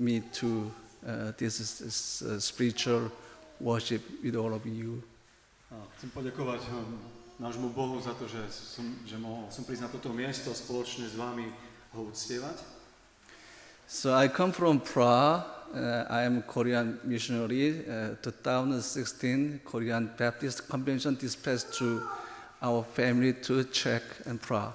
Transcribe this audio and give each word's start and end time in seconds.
me 0.00 0.24
to 0.32 0.72
uh, 1.06 1.32
this, 1.36 1.60
is, 1.60 1.78
this 1.78 2.22
uh, 2.22 2.40
spiritual 2.40 3.12
worship 3.60 4.02
with 4.24 4.36
all 4.36 4.54
of 4.54 4.64
you. 4.66 5.02
A 5.70 5.76
chcem 6.00 6.10
poďakovať 6.10 6.66
um, 6.74 6.98
nášmu 7.38 7.70
Bohu 7.70 8.02
za 8.02 8.10
to, 8.18 8.26
že 8.26 8.42
som, 8.50 8.82
že 9.06 9.14
mohol 9.14 9.46
som 9.54 9.62
prísť 9.62 9.86
na 9.86 9.90
toto 9.92 10.10
miesto 10.10 10.50
spoločne 10.50 11.06
s 11.06 11.14
vami 11.14 11.46
ho 11.94 12.10
uctievať. 12.10 12.58
So 13.86 14.14
I 14.14 14.26
come 14.26 14.50
from 14.50 14.82
Prague. 14.82 15.46
Uh, 15.70 16.02
I 16.10 16.26
am 16.26 16.42
a 16.42 16.42
Korean 16.42 16.98
missionary. 17.06 17.86
Uh, 17.86 18.18
2016 18.18 19.62
Korean 19.62 20.10
Baptist 20.18 20.66
Convention 20.66 21.14
dispatched 21.14 21.78
to 21.78 22.02
our 22.58 22.82
family 22.82 23.32
to 23.46 23.62
Czech 23.70 24.02
and 24.26 24.42
Prague. 24.42 24.74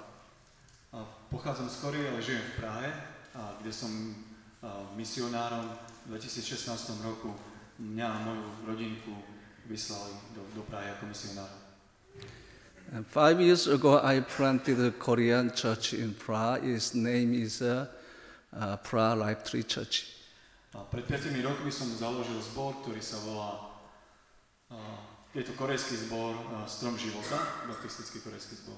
A 0.96 1.04
pochádzam 1.28 1.68
z 1.68 1.76
Korie, 1.76 2.08
ale 2.08 2.22
žijem 2.22 2.40
v 2.40 2.52
Prahe, 2.60 2.88
a 3.36 3.52
kde 3.60 3.72
som 3.72 3.92
misionárom 4.96 5.66
v 6.06 6.16
2016 6.16 7.02
roku. 7.04 7.34
Mňa 7.76 8.06
a 8.08 8.16
moju 8.24 8.46
rodinku 8.64 9.12
vyslali 9.68 10.16
do, 10.32 10.40
do 10.56 10.62
Prahy 10.64 10.88
ako 10.96 11.12
misionára. 11.12 11.56
Five 13.10 13.42
years 13.42 13.66
ago, 13.66 13.98
I 13.98 14.22
planted 14.22 14.78
a 14.78 14.94
Korean 14.94 15.50
church 15.50 15.92
in 15.92 16.14
Prague. 16.14 16.62
Its 16.64 16.94
name 16.94 17.34
is 17.34 17.60
uh, 17.60 17.90
uh, 18.54 18.76
Prague 18.78 19.18
Life 19.18 19.42
Tree 19.42 19.66
Church. 19.66 20.16
A 20.76 20.84
pred 20.86 21.02
5 21.08 21.34
rokmi 21.40 21.72
som 21.72 21.88
založil 21.88 22.36
zbor, 22.52 22.78
ktorý 22.84 23.00
sa 23.00 23.16
volá, 23.24 23.80
a, 24.68 24.76
je 25.32 25.40
to 25.40 25.56
korejský 25.56 25.96
zbor 26.06 26.36
a, 26.52 26.68
Strom 26.68 27.00
života, 27.00 27.64
baptistický 27.64 28.20
korejský 28.20 28.60
zbor. 28.60 28.76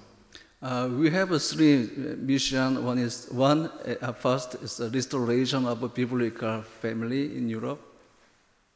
Uh, 0.61 0.89
we 0.91 1.09
have 1.09 1.31
a 1.31 1.39
three 1.39 1.85
uh, 1.85 2.17
mission. 2.19 2.85
One 2.85 2.99
is 2.99 3.29
one. 3.31 3.71
Uh, 4.03 4.13
first 4.13 4.57
is 4.57 4.77
the 4.77 4.91
restoration 4.91 5.67
of 5.67 5.85
a 5.85 5.89
biblical 5.89 6.63
family 6.63 7.37
in 7.37 7.49
Europe. 7.49 7.79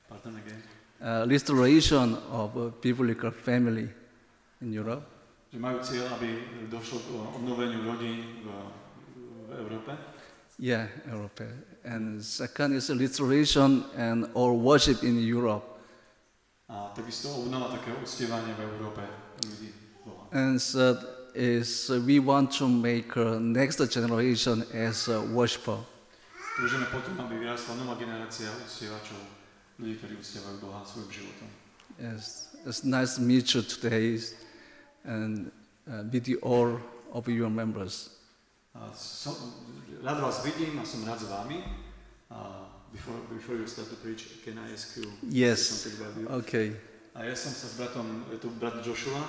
Pardon 0.08 0.36
again. 0.38 0.62
Uh, 1.02 1.27
restoration 1.28 2.16
of 2.30 2.56
a 2.56 2.70
biblical 2.70 3.33
family 3.33 3.89
in 4.61 4.72
Europe. 4.72 5.02
Že 5.50 5.58
majú 5.58 5.78
cieľ, 5.83 6.06
aby 6.22 6.30
došlo 6.70 7.02
k 7.02 7.08
obnoveniu 7.34 7.83
rodín 7.83 8.46
v, 8.46 8.48
v 9.19 9.50
Európe. 9.58 9.92
Yeah, 10.62 10.86
Europe. 11.11 11.42
And 11.83 12.22
second 12.22 12.78
is 12.78 12.94
restoration 12.94 13.91
and 13.98 14.30
or 14.39 14.55
worship 14.55 15.02
in 15.02 15.19
Europe. 15.19 15.67
A 16.70 16.94
takisto 16.94 17.42
obnova 17.42 17.74
takého 17.74 17.98
uctievania 17.98 18.55
v 18.55 18.70
Európe 18.70 19.02
ľudí. 19.42 19.83
And 20.33 20.56
third 20.56 21.11
is 21.34 21.91
uh, 21.91 22.00
we 22.05 22.19
want 22.19 22.50
to 22.58 22.69
make 22.69 23.16
uh, 23.16 23.38
next 23.38 23.78
generation 23.91 24.64
as 24.72 25.08
a 25.08 25.20
worshiper. 25.20 25.78
Túžime 26.56 26.84
potom, 26.92 27.16
aby 27.24 27.41
vyrastla 27.41 27.80
nová 27.80 27.97
generácia 27.97 28.52
uctievačov, 28.61 29.16
ľudí, 29.80 29.97
ktorí 29.97 30.20
uctievajú 30.20 30.56
Boha 30.61 30.84
svojim 30.84 31.08
životom. 31.08 31.48
Yes, 31.97 32.52
it's 32.69 32.84
nice 32.84 33.16
to 33.16 33.22
meet 33.24 33.48
you 33.56 33.64
today 33.64 34.20
and 35.08 35.48
uh, 35.89 36.05
with 36.12 36.28
you 36.28 36.36
all 36.44 36.77
of 37.16 37.24
your 37.28 37.48
members. 37.48 38.12
A 38.77 38.89
som, 38.96 39.36
rád 40.00 40.20
vás 40.20 40.44
vidím 40.44 40.80
a 40.80 40.84
som 40.84 41.05
rád 41.05 41.20
s 41.20 41.28
vami. 41.28 41.61
A 42.33 42.69
before, 42.92 43.17
before 43.33 43.56
you 43.56 43.64
start 43.69 43.89
to 43.89 43.96
preach, 44.00 44.41
can 44.44 44.56
I 44.61 44.72
ask 44.72 44.96
you 44.96 45.08
Yes. 45.24 45.61
something 45.72 45.96
about 46.00 46.14
you? 46.20 46.27
Okay. 46.44 46.77
A 47.12 47.24
ja 47.28 47.36
som 47.36 47.52
sa 47.52 47.69
s 47.69 47.77
bratom, 47.77 48.24
je 48.33 48.41
tu 48.41 48.48
brat 48.56 48.80
Joshua, 48.80 49.20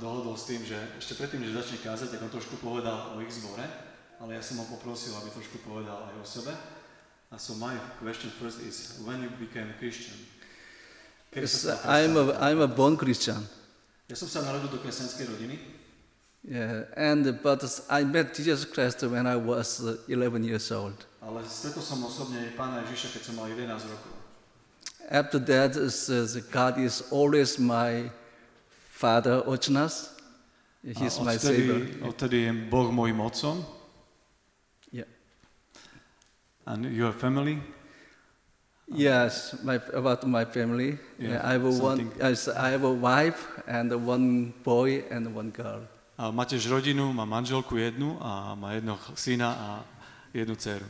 dohodol 0.00 0.32
s 0.36 0.48
tým, 0.48 0.64
že 0.64 0.76
ešte 0.96 1.14
predtým, 1.20 1.44
než 1.44 1.52
začne 1.52 1.78
kázať, 1.84 2.16
tak 2.16 2.24
on 2.24 2.32
trošku 2.32 2.56
povedal 2.58 3.12
o 3.12 3.20
ich 3.20 3.32
zbore, 3.36 3.64
ale 4.16 4.34
ja 4.34 4.42
som 4.42 4.56
ho 4.58 4.66
poprosil, 4.66 5.12
aby 5.12 5.28
trošku 5.28 5.60
povedal 5.60 6.08
aj 6.08 6.14
o 6.16 6.24
sebe. 6.24 6.52
A 7.32 7.36
so 7.40 7.56
my 7.56 7.76
question 8.00 8.28
first 8.36 8.60
is, 8.60 9.00
when 9.04 9.20
you 9.24 9.30
became 9.40 9.68
a 9.68 9.76
Christian? 9.80 10.16
Yes, 11.32 11.64
I'm 11.84 12.16
a, 12.16 12.36
I'm 12.40 12.60
a 12.60 12.68
born 12.68 12.96
Christian. 12.96 13.48
Ja 14.08 14.16
som 14.20 14.28
sa 14.28 14.44
narodil 14.44 14.68
do 14.68 14.80
kresťanskej 14.80 15.26
rodiny, 15.32 15.56
Yeah, 16.42 16.90
and 16.98 17.38
but 17.38 17.62
I 17.86 18.02
met 18.02 18.34
Jesus 18.34 18.66
Christ 18.66 19.06
when 19.06 19.30
I 19.30 19.38
was 19.38 19.78
uh, 19.78 19.94
11 20.10 20.42
years 20.42 20.74
old. 20.74 21.06
ale 21.22 21.46
stretol 21.46 21.86
som 21.86 22.02
osobne 22.02 22.50
pána 22.58 22.82
Ježiša, 22.82 23.14
keď 23.14 23.22
som 23.22 23.34
mal 23.38 23.46
11 23.46 23.70
rokov. 23.70 24.10
After 25.06 25.38
that, 25.38 25.78
is, 25.78 26.10
uh, 26.10 26.26
God 26.50 26.82
is 26.82 27.06
always 27.14 27.62
my 27.62 28.10
Father, 29.02 29.42
Ochanas. 29.42 30.14
He's 30.80 31.18
a 31.18 31.24
my 31.24 31.34
Savior. 31.34 32.06
odtedy 32.06 32.46
je 32.46 32.52
Boh 32.70 32.86
môjim 32.94 33.18
otcom. 33.18 33.66
Yeah. 34.94 35.10
And 36.62 36.86
your 36.86 37.10
family? 37.10 37.58
Yes, 38.86 39.58
my, 39.66 39.82
about 39.90 40.22
my 40.22 40.46
family. 40.46 41.02
Yeah, 41.18 41.42
I 41.42 41.58
have 41.58 41.66
one. 41.66 42.14
I 42.22 42.68
have 42.70 42.86
a 42.86 42.94
wife 42.94 43.42
and 43.66 43.90
one 44.06 44.54
boy 44.62 45.02
and 45.10 45.34
one 45.34 45.50
girl. 45.50 45.82
A 46.14 46.30
má 46.30 46.46
tiež 46.46 46.70
rodinu, 46.70 47.10
má 47.10 47.26
manželku 47.26 47.74
jednu 47.74 48.22
a 48.22 48.54
má 48.54 48.78
jednoho 48.78 49.02
syna 49.18 49.50
a 49.50 49.68
jednu 50.30 50.54
dceru. 50.54 50.86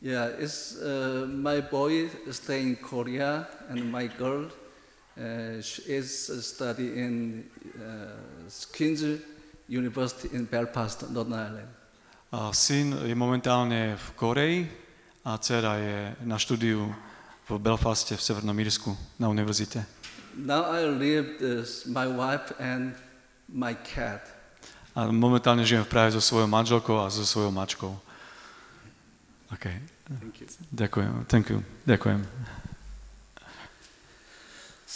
Yeah, 0.00 0.32
it's 0.40 0.80
uh, 0.80 1.28
my 1.28 1.60
boy 1.60 2.08
stay 2.32 2.64
in 2.64 2.80
Korea 2.80 3.44
and 3.68 3.84
my 3.92 4.08
girl 4.08 4.48
is 5.86 6.30
uh, 6.30 6.40
study 6.40 6.96
in 6.96 7.44
uh, 7.76 8.48
University 9.68 10.28
in 10.32 10.44
Belfast, 10.44 11.10
Northern 11.10 11.38
Ireland. 11.38 11.70
A 12.30 12.54
syn 12.54 12.94
je 13.06 13.14
momentálne 13.14 13.98
v 13.98 14.06
Koreji 14.14 14.58
a 15.26 15.34
dcera 15.38 15.82
je 15.82 15.98
na 16.22 16.38
štúdiu 16.38 16.90
v 17.46 17.50
Belfaste 17.58 18.14
v 18.14 18.22
Severnom 18.22 18.54
Írsku 18.54 18.94
na 19.18 19.26
univerzite. 19.26 19.82
Now 20.38 20.70
I 20.70 20.86
live 20.86 21.42
with 21.42 21.90
my 21.90 22.06
wife 22.06 22.54
and 22.62 22.94
my 23.50 23.74
cat. 23.74 24.22
A 24.94 25.10
momentálne 25.10 25.66
žijem 25.66 25.82
v 25.86 25.90
Prahe 25.90 26.10
so 26.14 26.22
svojou 26.22 26.46
manželkou 26.46 27.02
a 27.02 27.10
so 27.10 27.26
svojou 27.26 27.50
mačkou. 27.50 27.94
OK. 29.50 29.66
Thank 30.06 30.42
you. 30.42 30.46
Ďakujem. 30.70 31.10
Thank 31.26 31.50
you. 31.50 31.58
Ďakujem. 31.86 32.59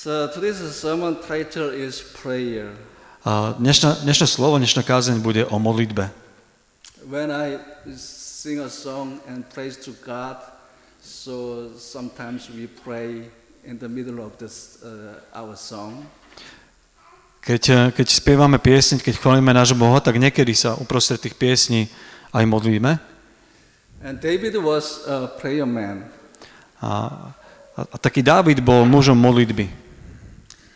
So 0.05 0.29
today's 0.29 0.61
sermon 0.77 1.17
title 1.17 1.73
is 1.73 2.05
prayer. 2.05 2.77
A 3.25 3.57
dnešná, 3.57 4.05
dnešné 4.05 4.27
slovo, 4.29 4.61
dnešná 4.61 4.85
kázeň 4.85 5.17
bude 5.25 5.49
o 5.49 5.57
modlitbe. 5.57 6.13
When 7.09 7.33
I 7.33 7.57
sing 7.97 8.61
a 8.61 8.69
song 8.69 9.25
and 9.25 9.49
praise 9.49 9.81
to 9.89 9.97
God, 10.05 10.37
so 11.01 11.73
sometimes 11.81 12.53
we 12.53 12.69
pray 12.69 13.33
in 13.65 13.81
the 13.81 13.89
middle 13.89 14.21
of 14.21 14.37
this 14.37 14.77
uh, 14.85 15.25
our 15.33 15.57
song. 15.57 16.05
Keď, 17.41 17.63
eh, 17.73 17.89
keď 17.97 18.07
spievame 18.13 18.61
piesň, 18.61 19.01
keď 19.01 19.17
chválime 19.17 19.57
nášho 19.57 19.81
Boha, 19.81 20.05
tak 20.05 20.21
niekedy 20.21 20.53
sa 20.53 20.77
uprostred 20.77 21.25
tých 21.25 21.33
piesní 21.33 21.89
aj 22.29 22.45
modlíme. 22.45 23.01
And 24.05 24.21
David 24.21 24.61
was 24.61 25.01
a 25.09 25.33
prayer 25.41 25.65
man. 25.65 26.05
A, 26.85 26.93
a, 27.73 27.81
a 27.89 27.97
taký 27.97 28.21
Dávid 28.21 28.61
bol 28.61 28.85
mužom 28.85 29.17
modlitby. 29.17 29.84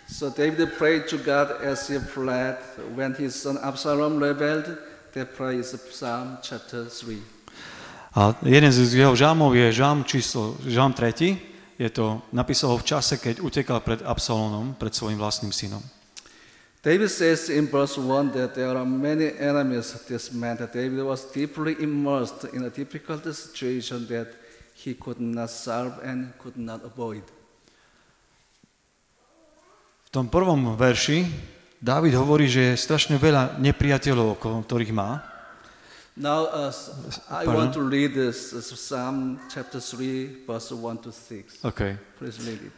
So 0.09 0.31
David 0.33 0.73
prayed 0.81 1.07
to 1.13 1.19
God 1.21 1.61
as 1.61 1.87
he 1.87 2.01
fled 2.01 2.57
when 2.97 3.13
his 3.13 3.37
son 3.37 3.61
Absalom 3.61 4.17
rebelled. 4.17 4.79
That 5.13 5.37
prayer 5.37 5.61
is 5.61 5.77
Psalm 5.93 6.39
chapter 6.43 6.89
3. 6.89 7.21
A 8.17 8.33
jeden 8.43 8.73
z 8.73 8.89
jeho 8.89 9.13
žalmov 9.13 9.53
je 9.53 9.69
žalm 9.73 10.05
číslo, 10.05 10.57
žalm 10.65 10.97
3. 10.97 11.37
Je 11.79 11.89
to, 11.93 12.25
napísal 12.33 12.73
ho 12.75 12.81
v 12.81 12.89
čase, 12.89 13.21
keď 13.21 13.39
utekal 13.45 13.85
pred 13.85 14.03
Absalonom, 14.03 14.75
pred 14.81 14.91
svojim 14.97 15.21
vlastným 15.21 15.53
synom. 15.53 15.85
David 16.83 17.13
says 17.13 17.53
in 17.53 17.69
verse 17.69 18.01
1 18.01 18.33
that 18.33 18.57
there 18.57 18.75
are 18.75 18.89
many 18.89 19.31
enemies 19.37 19.93
this 20.09 20.33
man, 20.33 20.57
that 20.57 20.73
David 20.73 21.05
was 21.05 21.29
deeply 21.31 21.77
immersed 21.79 22.49
in 22.51 22.65
a 22.65 22.73
difficult 22.73 23.23
situation 23.29 24.09
that 24.09 24.33
he 24.73 24.95
could 24.95 25.21
not 25.21 25.51
solve 25.51 26.01
and 26.03 26.33
could 26.41 26.57
not 26.57 26.81
avoid. 26.81 27.23
V 30.09 30.17
tom 30.17 30.33
prvom 30.33 30.73
verši 30.73 31.29
Dávid 31.85 32.17
hovorí, 32.17 32.49
že 32.49 32.73
je 32.73 32.81
strašne 32.81 33.21
veľa 33.21 33.61
nepriateľov, 33.61 34.41
okolo 34.41 34.65
ktorých 34.65 34.97
má. 34.97 35.21
Now, 36.17 36.49
uh, 36.49 36.73
I 37.29 37.45
Pardon? 37.45 37.69
want 37.69 37.73
to 37.77 37.85
read 37.85 38.17
this, 38.17 38.57
this 38.57 38.73
Psalm 38.73 39.37
chapter 39.53 39.85
3, 39.85 40.49
verse 40.49 40.73
1 40.73 41.05
to 41.05 41.13
6. 41.13 41.61
Okay. 41.61 42.01
Please 42.17 42.41
read 42.41 42.57
it. 42.57 42.73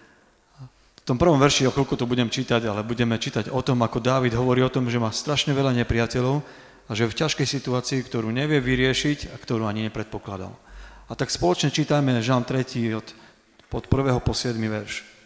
V 1.01 1.05
tom 1.07 1.23
prvom 1.23 1.39
verši, 1.39 1.71
o 1.71 1.73
chvíľku 1.73 1.95
to 1.95 2.03
budem 2.03 2.27
čítať, 2.27 2.67
ale 2.67 2.83
budeme 2.83 3.15
čítať 3.15 3.55
o 3.55 3.63
tom, 3.63 3.79
ako 3.87 4.03
Dávid 4.03 4.35
hovorí 4.35 4.67
o 4.67 4.69
tom, 4.69 4.91
že 4.91 4.99
má 4.99 5.15
strašne 5.15 5.55
veľa 5.55 5.71
nepriateľov 5.87 6.43
a 6.91 6.91
že 6.99 7.07
je 7.07 7.13
v 7.15 7.19
ťažkej 7.25 7.47
situácii, 7.47 8.11
ktorú 8.11 8.35
nevie 8.35 8.59
vyriešiť 8.59 9.31
a 9.31 9.39
ktorú 9.39 9.71
ani 9.71 9.87
nepredpokladal. 9.87 10.51
A 11.07 11.15
tak 11.15 11.31
spoločne 11.31 11.71
čítajme 11.71 12.19
žalm 12.27 12.43
3 12.43 12.67
od, 12.99 13.07
od 13.71 13.85
1. 13.87 14.19
po 14.19 14.35
7. 14.35 14.59
verš. 14.59 15.20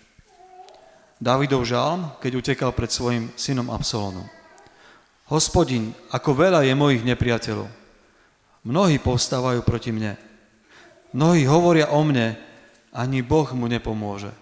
Dávidov 1.25 1.65
žalm, 1.65 2.13
keď 2.21 2.33
utekal 2.37 2.71
pred 2.77 2.93
svojim 2.93 3.33
synom 3.33 3.73
Absalonom. 3.73 4.29
Hospodin, 5.33 5.97
ako 6.13 6.37
veľa 6.37 6.69
je 6.69 6.77
mojich 6.77 7.01
nepriateľov. 7.01 7.65
Mnohí 8.61 9.01
povstávajú 9.01 9.65
proti 9.65 9.89
mne. 9.89 10.21
Mnohí 11.17 11.49
hovoria 11.49 11.89
o 11.97 12.05
mne, 12.05 12.37
ani 12.93 13.25
Boh 13.25 13.49
mu 13.57 13.65
nepomôže. 13.73 14.37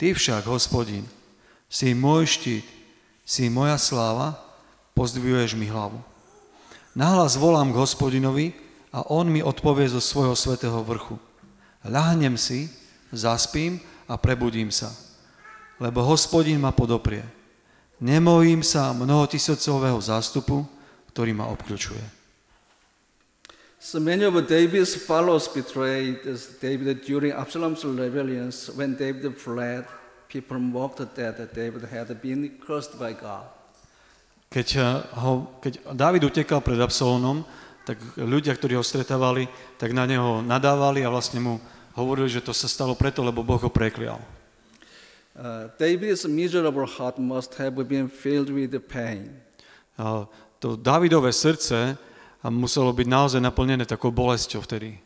Ty 0.00 0.16
však, 0.16 0.48
hospodin, 0.48 1.04
si 1.68 1.92
môj 1.92 2.40
štít, 2.40 2.64
si 3.28 3.52
moja 3.52 3.76
sláva, 3.76 4.40
pozdvihuješ 4.96 5.60
mi 5.60 5.68
hlavu. 5.68 6.00
Nahlas 6.96 7.36
volám 7.36 7.68
k 7.68 7.80
hospodinovi 7.84 8.56
a 8.96 9.04
on 9.12 9.28
mi 9.28 9.44
odpovie 9.44 9.92
zo 9.92 10.00
svojho 10.00 10.32
svetého 10.32 10.80
vrchu. 10.80 11.20
Ľahnem 11.84 12.40
si, 12.40 12.72
zaspím 13.12 13.76
a 14.08 14.16
prebudím 14.16 14.72
sa, 14.72 14.88
lebo 15.78 16.04
hospodin 16.04 16.60
ma 16.60 16.74
podoprie. 16.74 17.24
Nemojím 18.02 18.66
sa 18.66 18.90
mnohotisícového 18.90 20.00
zástupu, 20.02 20.66
ktorý 21.14 21.32
ma 21.36 21.46
obklúčuje. 21.52 22.02
So 23.82 23.98
many 23.98 24.22
of 24.22 24.38
David's 24.46 24.94
followers 24.94 25.50
betrayed 25.50 26.22
David 26.62 27.02
during 27.02 27.34
Absalom's 27.34 27.82
rebellions. 27.82 28.70
When 28.70 28.94
David 28.94 29.34
fled, 29.34 29.86
people 30.30 30.62
mocked 30.62 31.02
that 31.18 31.50
David 31.50 31.90
had 31.90 32.08
been 32.22 32.46
cursed 32.62 32.94
by 32.94 33.12
God. 33.18 33.42
Keď, 34.52 34.68
eh, 34.78 35.02
ho, 35.18 35.58
keď 35.58 35.96
Dávid 35.96 36.22
utekal 36.22 36.60
pred 36.62 36.78
Absalónom, 36.78 37.42
tak 37.82 37.98
ľudia, 38.14 38.54
ktorí 38.54 38.78
ho 38.78 38.84
stretávali, 38.86 39.50
tak 39.80 39.90
na 39.90 40.06
neho 40.06 40.44
nadávali 40.46 41.02
a 41.02 41.10
vlastne 41.10 41.42
mu 41.42 41.58
hovorili, 41.98 42.30
že 42.30 42.44
to 42.44 42.54
sa 42.54 42.70
stalo 42.70 42.94
preto, 42.94 43.26
lebo 43.26 43.42
Boh 43.42 43.58
ho 43.58 43.70
preklial. 43.72 44.22
Uh, 45.32 45.72
David's 45.80 46.28
miserable 46.28 46.84
heart 46.84 47.16
must 47.16 47.56
have 47.56 47.72
been 47.88 48.08
filled 48.08 48.52
with 48.52 48.76
pain. 48.84 49.32
A 49.96 50.28
to 50.60 50.76
Dávidové 50.76 51.32
srdce 51.32 51.96
a 52.42 52.48
muselo 52.52 52.92
byť 52.92 53.06
naozaj 53.08 53.40
naplnené 53.40 53.88
takou 53.88 54.12
bolesťou 54.12 54.60
vtedy. 54.62 55.00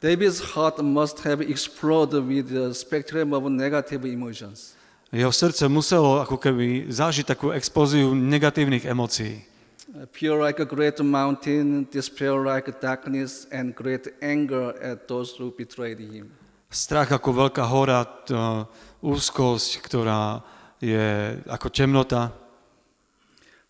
David's 0.00 0.56
heart 0.56 0.80
must 0.80 1.20
have 1.22 1.44
exploded 1.44 2.24
with 2.26 2.50
the 2.50 2.74
spectrum 2.74 3.36
of 3.36 3.46
negative 3.52 4.08
emotions. 4.08 4.74
Jeho 5.12 5.28
srdce 5.28 5.68
muselo 5.68 6.24
ako 6.24 6.40
keby 6.40 6.88
zažiť 6.88 7.36
takú 7.36 7.52
expóziu 7.52 8.16
negatívnych 8.16 8.88
emócií. 8.88 9.44
Uh, 9.92 10.08
Pure 10.08 10.40
like 10.40 10.56
a 10.56 10.66
great 10.66 10.96
mountain, 11.04 11.84
despair 11.92 12.40
like 12.40 12.72
darkness, 12.80 13.44
and 13.52 13.76
great 13.76 14.08
anger 14.24 14.72
at 14.80 15.04
those 15.04 15.36
who 15.36 15.52
betrayed 15.52 16.00
him. 16.00 16.32
Strach 16.72 17.12
ako 17.12 17.52
veľká 17.52 17.68
hora, 17.68 18.00
t- 18.24 18.32
úzkosť, 19.02 19.82
ktorá 19.82 20.40
je 20.78 21.36
ako 21.50 21.68
temnota. 21.68 22.30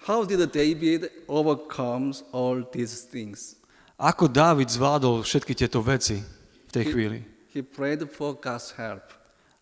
How 0.05 0.29
did 0.29 0.45
David 0.53 1.09
overcome 1.27 2.13
all 2.31 2.61
these 2.63 3.09
things? 3.09 3.57
Ako 3.97 4.27
Dávid 4.27 4.67
zvládol 4.67 5.23
všetky 5.23 5.55
tieto 5.55 5.79
veci 5.79 6.19
v 6.67 6.71
tej 6.71 6.85
chvíli? 6.91 7.19
He 7.55 7.63
prayed 7.63 8.03
for 8.11 8.35
God's 8.35 8.75
help. 8.75 9.05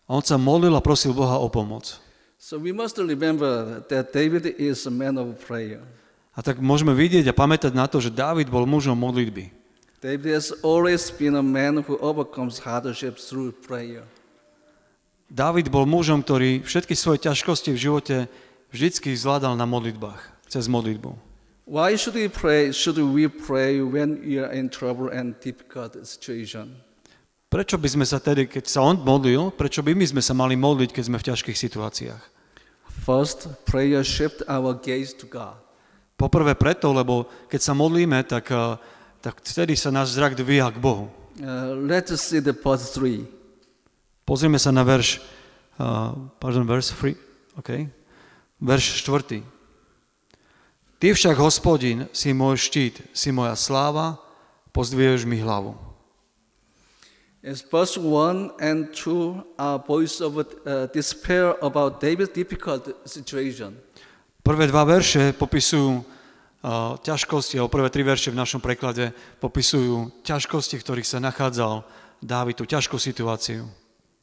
A 0.09 0.17
on 0.17 0.23
sa 0.25 0.35
modlil 0.35 0.73
a 0.73 0.81
prosil 0.81 1.13
Boha 1.13 1.37
o 1.37 1.47
pomoc. 1.47 2.01
So 2.41 2.57
we 2.57 2.73
must 2.73 2.97
remember 2.97 3.85
that 3.85 4.09
David 4.09 4.57
is 4.57 4.89
a 4.89 4.93
man 4.93 5.21
of 5.21 5.37
prayer. 5.45 5.85
A 6.33 6.41
tak 6.41 6.57
môžeme 6.57 6.95
vidieť 6.95 7.27
a 7.29 7.37
pamätať 7.37 7.75
na 7.75 7.85
to, 7.85 8.01
že 8.01 8.09
Dávid 8.09 8.49
bol 8.49 8.65
mužom 8.65 8.97
modlitby. 8.97 9.53
David 10.01 10.33
has 10.33 10.49
always 10.65 11.13
been 11.13 11.37
a 11.37 11.45
man 11.45 11.85
who 11.85 12.01
overcomes 12.01 12.57
hardships 12.57 13.29
through 13.29 13.53
prayer. 13.53 14.01
Dávid 15.41 15.73
bol 15.73 15.89
mužom, 15.89 16.21
ktorý 16.21 16.61
všetky 16.61 16.93
svoje 16.93 17.25
ťažkosti 17.25 17.73
v 17.73 17.81
živote 17.89 18.15
vždycky 18.69 19.09
zvládal 19.17 19.57
na 19.57 19.65
modlitbách, 19.65 20.21
cez 20.45 20.69
modlitbu. 20.69 21.17
Why 21.65 21.97
should 21.97 22.13
we 22.13 22.29
pray? 22.29 22.69
Should 22.69 23.01
we 23.01 23.25
pray 23.25 23.81
when 23.81 24.21
we 24.21 24.37
are 24.37 24.53
in 24.53 24.69
trouble 24.69 25.09
and 25.09 25.33
difficult 25.41 25.97
situation? 26.05 26.77
Prečo 27.49 27.81
by 27.81 27.89
sme 27.89 28.05
sa 28.05 28.21
tedy, 28.21 28.45
keď 28.45 28.69
sa 28.69 28.85
on 28.85 29.01
modlil, 29.01 29.49
prečo 29.49 29.81
by 29.81 29.97
my 29.97 30.05
sme 30.13 30.21
sa 30.21 30.37
mali 30.37 30.53
modliť, 30.53 30.93
keď 30.93 31.03
sme 31.09 31.17
v 31.17 31.27
ťažkých 31.33 31.57
situáciách? 31.57 32.23
First, 33.01 33.49
prayer 33.65 34.05
shift 34.05 34.45
our 34.45 34.77
gaze 34.77 35.17
to 35.17 35.25
God. 35.25 35.57
Poprvé 36.21 36.53
preto, 36.53 36.93
lebo 36.93 37.25
keď 37.49 37.65
sa 37.65 37.73
modlíme, 37.73 38.21
tak, 38.29 38.45
eh, 38.53 38.77
tak 39.25 39.41
vtedy 39.41 39.73
sa 39.73 39.89
náš 39.89 40.13
zrak 40.13 40.37
dvíha 40.37 40.69
k 40.69 40.77
Bohu. 40.77 41.09
Uh, 41.41 41.73
let's 41.81 42.13
see 42.21 42.37
the 42.37 42.53
part 42.53 42.77
three. 42.77 43.40
Pozrieme 44.31 44.55
sa 44.55 44.71
na 44.71 44.87
verš, 44.87 45.19
uh, 45.75 46.15
pardon, 46.39 46.63
verš 46.63 46.95
3, 46.95 47.59
okay. 47.59 47.91
Verš 48.63 49.03
4. 49.03 49.43
Ty 51.03 51.07
však, 51.11 51.35
hospodin, 51.35 52.07
si 52.15 52.31
môj 52.31 52.55
štít, 52.55 53.11
si 53.11 53.35
moja 53.35 53.59
sláva, 53.59 54.23
pozdvieš 54.71 55.27
mi 55.27 55.35
hlavu. 55.43 55.75
As 57.43 57.59
verse 57.59 57.99
1 57.99 58.55
and 58.63 58.95
2 58.95 59.59
are 59.59 59.83
voice 59.83 60.23
of 60.23 60.39
uh, 60.39 60.87
despair 60.95 61.59
about 61.59 61.99
David's 61.99 62.31
difficult 62.31 62.87
situation. 63.03 63.75
Prvé 64.39 64.71
dva 64.71 64.87
verše 64.87 65.35
popisujú 65.35 65.99
uh, 65.99 66.95
ťažkosti, 67.03 67.59
alebo 67.59 67.75
prvé 67.83 67.91
tri 67.91 68.07
verše 68.07 68.31
v 68.31 68.39
našom 68.39 68.63
preklade 68.63 69.11
popisujú 69.43 70.23
ťažkosti, 70.23 70.79
v 70.79 70.83
ktorých 70.87 71.09
sa 71.11 71.19
nachádzal 71.19 71.83
Dávid, 72.23 72.55
tú 72.55 72.63
ťažkú 72.63 72.95
situáciu. 72.95 73.80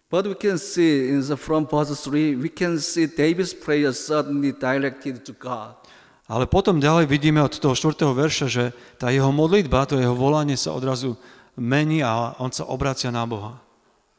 But 0.09 0.25
we 0.25 0.35
can 0.35 0.57
see 0.57 1.13
in 1.13 1.21
the 1.21 1.37
from 1.37 1.69
verse 1.69 1.93
3, 1.93 2.41
we 2.41 2.49
can 2.49 2.81
see 2.81 3.05
David's 3.05 3.53
prayer 3.53 3.93
suddenly 3.93 4.57
directed 4.57 5.25
to 5.29 5.37
God. 5.37 5.77
Ale 6.29 6.45
potom 6.45 6.81
ďalej 6.81 7.09
vidíme 7.09 7.41
od 7.41 7.57
toho 7.57 7.73
4. 7.73 8.05
verša, 8.13 8.47
že 8.53 8.65
tá 9.01 9.09
jeho 9.09 9.33
modlitba, 9.33 9.89
to 9.89 9.97
jeho 9.97 10.13
volanie 10.13 10.57
sa 10.61 10.77
odrazu 10.77 11.17
mení 11.57 12.05
a 12.05 12.37
on 12.37 12.53
sa 12.53 12.69
obracia 12.69 13.09
na 13.09 13.25
Boha. 13.25 13.61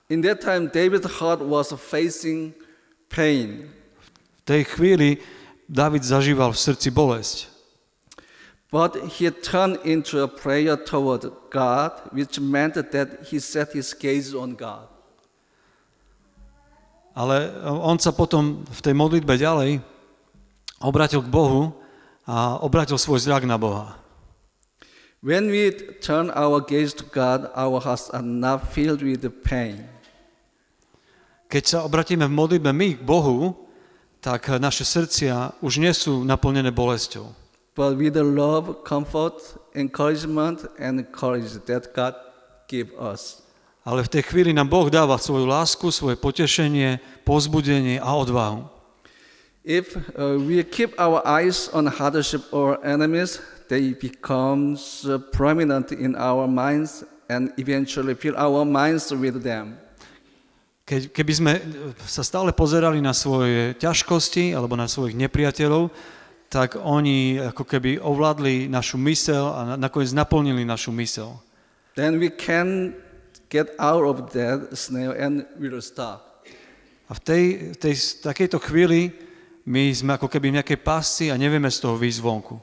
In 0.09 0.25
that 0.25 0.41
time, 0.41 0.73
David's 0.73 1.21
heart 1.21 1.37
was 1.37 1.69
facing 1.77 2.53
pain. 3.13 3.69
V 4.41 4.41
tej 4.45 4.65
chvíli 4.73 5.21
David 5.69 6.01
zažíval 6.01 6.49
v 6.49 6.57
srdci 6.57 6.89
bolesť. 6.89 7.37
But 8.73 8.97
he 9.17 9.29
turned 9.29 9.81
into 9.85 10.21
a 10.21 10.29
prayer 10.29 10.77
toward 10.77 11.29
God, 11.53 11.93
which 12.09 12.41
meant 12.41 12.77
that 12.77 13.29
he 13.29 13.37
set 13.37 13.73
his 13.73 13.93
gaze 13.93 14.33
on 14.33 14.57
God. 14.57 14.88
Ale 17.19 17.51
on 17.67 17.99
sa 17.99 18.15
potom 18.15 18.63
v 18.63 18.79
tej 18.79 18.95
modlitbe 18.95 19.35
ďalej 19.35 19.83
obratil 20.79 21.19
k 21.19 21.27
Bohu 21.27 21.75
a 22.23 22.55
obratil 22.63 22.95
svoj 22.95 23.19
zrak 23.19 23.43
na 23.43 23.59
Boha. 23.59 23.99
When 25.19 25.51
we 25.51 25.75
turn 25.99 26.31
our 26.31 26.63
gaze 26.63 26.95
to 26.95 27.03
God, 27.03 27.51
our 27.51 27.83
hearts 27.83 28.07
are 28.15 28.23
not 28.23 28.71
filled 28.71 29.03
with 29.03 29.27
pain. 29.43 29.83
Keď 31.51 31.63
sa 31.67 31.77
obratíme 31.83 32.23
v 32.23 32.37
modlitbe 32.39 32.71
my 32.71 32.95
k 32.95 33.03
Bohu, 33.03 33.51
tak 34.23 34.47
naše 34.63 34.87
srdcia 34.87 35.59
už 35.59 35.83
nie 35.83 35.91
sú 35.91 36.23
naplnené 36.23 36.71
bolesťou. 36.71 37.35
but 37.79 37.95
with 37.95 38.13
the 38.13 38.23
love, 38.23 38.83
comfort, 38.83 39.39
encouragement, 39.73 40.65
and 40.77 40.99
courage 41.13 41.53
that 41.65 41.93
God 41.95 42.13
give 42.67 42.91
us. 42.99 43.41
Ale 43.89 44.05
v 44.05 44.21
tej 44.21 44.23
chvíli 44.29 44.53
nám 44.53 44.69
Boh 44.69 44.85
dáva 44.85 45.17
svoju 45.17 45.49
lásku, 45.49 45.89
svoje 45.89 46.13
potešenie, 46.13 47.01
pozbudenie 47.25 47.97
a 47.97 48.13
odvahu. 48.21 48.69
If 49.65 49.97
uh, 49.97 50.37
we 50.37 50.61
keep 50.61 50.93
our 51.01 51.25
eyes 51.25 51.73
on 51.73 51.89
hardship 51.89 52.45
or 52.53 52.77
enemies, 52.85 53.41
they 53.65 53.97
become 53.97 54.77
uh, 54.77 55.17
prominent 55.33 55.89
in 55.89 56.13
our 56.13 56.45
minds 56.45 57.01
and 57.33 57.49
eventually 57.57 58.13
fill 58.13 58.37
our 58.37 58.61
minds 58.61 59.09
with 59.09 59.41
them. 59.41 59.81
Keď, 60.85 61.09
keby 61.09 61.33
sme 61.33 61.53
sa 62.05 62.21
stále 62.21 62.53
pozerali 62.53 63.01
na 63.01 63.17
svoje 63.17 63.73
ťažkosti 63.81 64.53
alebo 64.53 64.77
na 64.77 64.85
svojich 64.85 65.17
nepriateľov, 65.17 65.89
tak 66.45 66.77
oni 66.77 67.41
ako 67.41 67.65
keby 67.65 67.97
ovládli 67.97 68.69
našu 68.69 69.01
mysel 69.01 69.49
a 69.49 69.73
na- 69.73 69.89
nakoniec 69.89 70.13
naplnili 70.13 70.61
našu 70.61 70.93
mysel. 70.93 71.41
Then 71.97 72.21
we 72.21 72.29
can 72.29 72.93
get 73.49 73.73
out 73.81 74.05
of 74.05 74.29
that 74.31 74.69
snare 74.77 75.17
and 75.17 75.45
we'll 75.57 75.81
stop. 75.81 76.45
A 77.09 77.17
v 77.17 77.19
tej, 77.25 77.43
tej 77.81 77.95
takejto 78.21 78.61
chvíli 78.61 79.09
my 79.65 79.89
sme 79.89 80.13
ako 80.13 80.29
keby 80.29 80.53
v 80.53 80.55
nejakej 80.61 80.79
pásci 80.81 81.33
a 81.33 81.35
nevieme 81.37 81.69
z 81.69 81.81
toho 81.81 81.97
výjsť 81.97 82.21
vonku. 82.21 82.55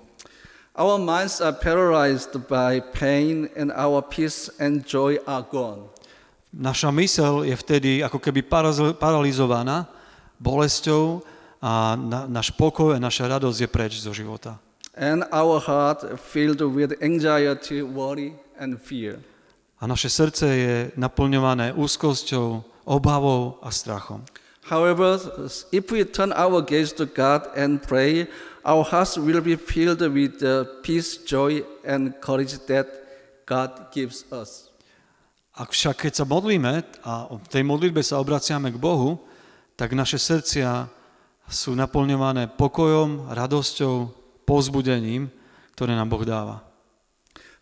Our 0.76 1.00
minds 1.02 1.42
are 1.42 1.56
paralyzed 1.56 2.36
by 2.46 2.78
pain 2.94 3.50
and 3.58 3.72
our 3.74 4.04
peace 4.04 4.52
and 4.62 4.86
joy 4.86 5.18
are 5.26 5.42
gone. 5.42 5.90
Naša 6.52 6.94
mysel 6.94 7.48
je 7.48 7.56
vtedy 7.58 7.90
ako 8.06 8.22
keby 8.22 8.46
paralizovaná 8.96 9.88
bolesťou 10.38 11.24
a 11.60 11.96
na, 11.96 12.28
náš 12.28 12.52
pokoj 12.54 12.94
a 12.94 13.00
naša 13.02 13.26
radosť 13.26 13.58
je 13.64 13.68
preč 13.68 13.92
zo 13.98 14.12
života. 14.12 14.60
And 14.96 15.28
our 15.32 15.60
heart 15.60 16.04
filled 16.20 16.60
with 16.64 16.96
anxiety, 17.04 17.84
worry, 17.84 18.32
and 18.56 18.80
fear. 18.80 19.20
A 19.76 19.84
naše 19.84 20.08
srdce 20.08 20.46
je 20.46 20.74
naplňované 20.96 21.76
úzkosťou, 21.76 22.64
obavou 22.88 23.60
a 23.60 23.68
strachom. 23.68 24.24
However, 24.66 25.20
if 25.70 25.92
we 25.94 26.02
turn 26.02 26.34
our 26.34 26.58
gaze 26.58 26.90
to 26.98 27.06
God 27.06 27.46
and 27.54 27.78
pray, 27.78 28.26
our 28.66 28.82
hearts 28.82 29.14
will 29.14 29.38
be 29.38 29.54
filled 29.54 30.02
with 30.02 30.42
the 30.42 30.66
peace, 30.82 31.22
joy, 31.22 31.62
and 31.86 32.18
courage 32.18 32.58
that 32.66 32.90
God 33.46 33.94
gives 33.94 34.26
us. 34.34 34.66
Ak 35.56 35.72
však 35.72 36.04
keď 36.08 36.12
sa 36.20 36.24
modlíme 36.28 36.84
a 37.06 37.12
v 37.32 37.46
tej 37.48 37.64
modlitbe 37.64 38.02
sa 38.04 38.20
obraciame 38.20 38.74
k 38.74 38.76
Bohu, 38.76 39.22
tak 39.78 39.96
naše 39.96 40.20
srdcia 40.20 40.84
sú 41.46 41.78
naplňované 41.78 42.50
pokojom, 42.58 43.32
radosťou, 43.32 44.10
pozbudením, 44.44 45.30
ktoré 45.78 45.94
nám 45.94 46.10
Boh 46.10 46.26
dáva. 46.26 46.66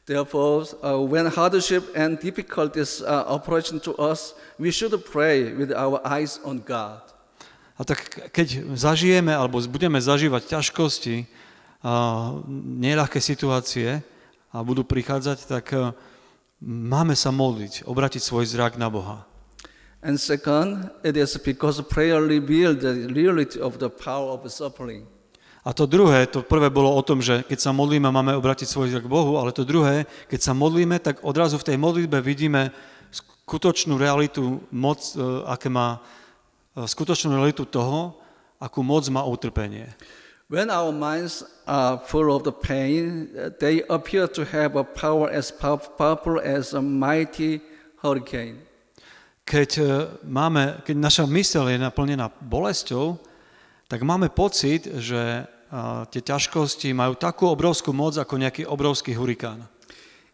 Therefore, 0.05 0.69
uh, 0.85 1.01
when 1.01 1.25
hardship 1.33 1.89
and 1.97 2.21
difficulties 2.21 3.01
are 3.01 3.25
approaching 3.25 3.81
to 3.81 3.97
us, 3.97 4.37
we 4.61 4.69
should 4.71 4.93
pray 5.09 5.57
with 5.57 5.73
our 5.73 5.97
eyes 6.05 6.37
on 6.45 6.61
God. 6.61 7.01
A 7.75 7.83
tak 7.83 8.31
keď 8.31 8.69
zažijeme 8.77 9.33
alebo 9.33 9.59
budeme 9.65 9.97
zažívať 9.99 10.61
ťažkosti, 10.61 11.25
a 11.85 11.93
neľahké 12.81 13.21
situácie 13.21 14.01
a 14.49 14.57
budú 14.65 14.89
prichádzať, 14.89 15.39
tak 15.45 15.69
uh, 15.77 15.93
máme 16.65 17.13
sa 17.13 17.29
modliť, 17.29 17.85
obratiť 17.85 18.25
svoj 18.25 18.49
zrak 18.49 18.81
na 18.81 18.89
Boha. 18.89 19.29
And 20.05 20.21
second, 20.21 20.93
it 21.01 21.17
is 21.17 21.37
because 21.41 21.81
prayer 21.81 22.21
reveals 22.21 22.85
the 22.85 23.09
reality 23.09 23.57
of 23.57 23.81
the 23.81 23.89
power 23.89 24.37
of 24.37 24.45
suffering. 24.53 25.09
A 25.65 25.73
to 25.73 25.89
druhé, 25.89 26.29
to 26.29 26.45
prvé 26.45 26.69
bolo 26.69 26.93
o 26.93 27.01
tom, 27.01 27.25
že 27.25 27.41
keď 27.49 27.57
sa 27.57 27.73
modlíme, 27.73 28.05
máme 28.13 28.37
obratiť 28.37 28.69
svoj 28.69 28.93
zrak 28.93 29.09
k 29.09 29.13
Bohu, 29.13 29.41
ale 29.41 29.49
to 29.49 29.65
druhé, 29.65 30.05
keď 30.29 30.41
sa 30.45 30.53
modlíme, 30.53 31.01
tak 31.01 31.25
odrazu 31.25 31.57
v 31.57 31.73
tej 31.73 31.77
modlitbe 31.81 32.21
vidíme 32.21 32.69
skutočnú 33.09 33.97
realitu 33.97 34.61
moc, 34.69 35.01
e, 35.17 35.25
aké 35.49 35.73
má 35.73 36.05
e, 36.77 36.85
skutočnú 36.85 37.33
realitu 37.33 37.65
toho, 37.65 38.13
akú 38.61 38.85
moc 38.85 39.09
má 39.09 39.25
utrpenie. 39.25 39.89
When 40.53 40.69
our 40.69 40.93
minds 40.93 41.41
are 41.65 41.97
full 41.97 42.29
of 42.29 42.45
the 42.45 42.53
pain, 42.53 43.33
they 43.57 43.81
appear 43.89 44.29
to 44.37 44.45
have 44.45 44.77
a 44.77 44.85
power 44.85 45.33
as 45.33 45.49
powerful 45.49 46.37
as 46.45 46.77
a 46.77 46.85
mighty 46.85 47.65
hurricane. 48.05 48.61
Keď, 49.49 49.71
e, 49.81 49.85
máme, 50.29 50.85
keď 50.85 50.97
naša 51.01 51.25
myseľ 51.25 51.73
je 51.73 51.79
naplnená 51.81 52.29
bolesťou, 52.45 53.17
tak 53.89 54.05
máme 54.05 54.29
pocit, 54.29 54.89
že 55.01 55.49
tie 56.11 56.23
ťažkosti 56.23 56.95
majú 56.95 57.19
takú 57.19 57.51
obrovskú 57.51 57.91
moc 57.91 58.15
ako 58.15 58.39
nejaký 58.39 58.63
obrovský 58.67 59.15
hurikán. 59.19 59.67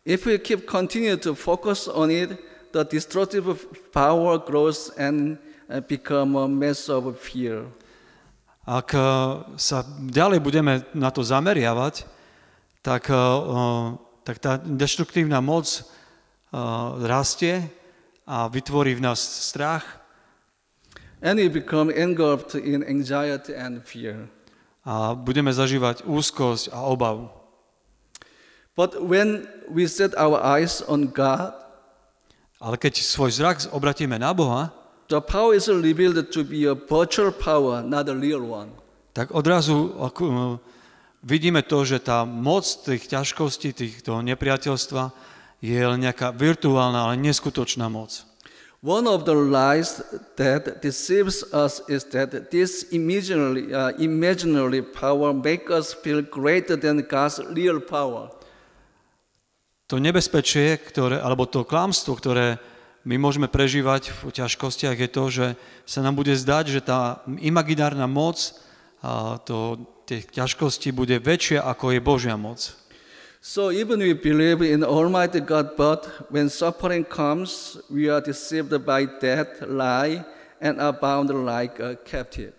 If 0.05 0.25
we 0.25 0.41
keep 0.41 0.65
continue 0.65 1.17
to 1.21 1.37
focus 1.37 1.89
on 1.89 2.09
it, 2.09 2.37
the 2.73 2.85
destructive 2.85 3.45
power 3.93 4.39
grows 4.41 4.93
and 4.97 5.37
uh, 5.69 5.81
become 5.85 6.37
a 6.37 6.49
mess 6.49 6.89
of 6.89 7.05
fear. 7.21 7.69
Ak 8.65 8.93
uh, 8.93 9.45
sa 9.57 9.85
ďalej 10.09 10.41
budeme 10.41 10.85
na 10.93 11.09
to 11.13 11.25
zameriavať, 11.25 12.05
tak, 12.85 13.09
uh, 13.13 13.97
tak 14.25 14.37
tá 14.41 14.57
deštruktívna 14.61 15.41
moc 15.41 15.69
rastie 17.07 17.63
a 18.27 18.51
vytvorí 18.51 18.99
v 18.99 19.07
nás 19.07 19.23
strach. 19.23 19.87
And 21.23 21.39
we 21.39 21.47
become 21.47 21.95
engulfed 21.95 22.59
in 22.59 22.83
anxiety 22.83 23.55
and 23.55 23.87
fear 23.87 24.27
a 24.85 25.13
budeme 25.13 25.53
zažívať 25.53 26.09
úzkosť 26.09 26.73
a 26.73 26.89
obavu. 26.89 27.29
But 28.79 28.97
when 28.97 29.45
we 29.69 29.85
set 29.85 30.17
our 30.17 30.41
eyes 30.41 30.81
on 30.89 31.13
God, 31.13 31.53
ale 32.61 32.77
keď 32.77 33.01
svoj 33.01 33.33
zrak 33.33 33.57
obratíme 33.73 34.17
na 34.17 34.33
Boha, 34.33 34.73
the 35.13 35.21
power 35.21 35.57
is 35.57 35.69
revealed 35.69 36.33
to 36.33 36.41
be 36.47 36.65
a 36.65 36.77
virtual 36.77 37.33
power, 37.35 37.85
not 37.85 38.09
a 38.09 38.17
real 38.17 38.41
one. 38.47 38.73
Tak 39.11 39.35
odrazu 39.35 39.97
ako, 39.99 40.57
vidíme 41.27 41.67
to, 41.67 41.83
že 41.83 42.01
tá 42.01 42.23
moc 42.23 42.63
tých 42.65 43.11
ťažkostí, 43.11 43.75
týchto 43.75 44.23
nepriateľstva 44.23 45.13
je 45.61 45.77
len 45.77 46.01
nejaká 46.01 46.33
virtuálna, 46.33 47.11
ale 47.11 47.21
neskutočná 47.21 47.91
moc. 47.91 48.30
One 48.81 49.05
of 49.05 49.29
the 49.29 49.37
lies 49.37 50.01
that 50.41 50.81
deceives 50.81 51.45
us 51.53 51.85
is 51.85 52.09
that 52.17 52.49
this 52.49 52.89
imaginary, 52.89 53.69
uh, 53.69 53.93
imaginary 54.01 54.81
power 54.81 55.37
makes 55.37 55.69
us 55.69 55.93
feel 55.93 56.25
greater 56.25 56.81
than 56.81 57.05
God's 57.05 57.45
real 57.53 57.77
power. 57.85 58.33
To 59.93 60.01
nebezpečie, 60.01 60.81
ktoré, 60.81 61.21
alebo 61.21 61.45
to 61.45 61.69
klamstvo, 61.69 62.17
ktoré 62.17 62.57
my 63.05 63.21
môžeme 63.21 63.53
prežívať 63.53 64.17
v 64.17 64.33
ťažkostiach, 64.33 64.97
je 64.97 65.11
to, 65.13 65.25
že 65.29 65.47
sa 65.85 66.01
nám 66.01 66.17
bude 66.17 66.33
zdať, 66.33 66.65
že 66.73 66.81
tá 66.81 67.21
imaginárna 67.37 68.09
moc 68.09 68.57
a 69.05 69.37
to, 69.45 69.77
tie 70.09 70.25
ťažkosti 70.25 70.89
bude 70.97 71.21
väčšia, 71.21 71.69
ako 71.69 71.93
je 71.93 72.01
Božia 72.01 72.41
moc. 72.41 72.73
So 73.41 73.73
even 73.73 74.05
we 74.05 74.13
believe 74.13 74.61
in 74.61 74.85
Almighty 74.85 75.41
God, 75.41 75.73
but 75.73 76.05
when 76.29 76.53
suffering 76.53 77.09
comes, 77.09 77.81
we 77.89 78.13
are 78.13 78.21
deceived 78.21 78.69
by 78.85 79.09
that 79.25 79.65
lie 79.65 80.21
and 80.61 80.77
are 80.77 80.93
bound 80.93 81.33
like 81.33 81.81
a 81.81 81.97
captive. 82.05 82.53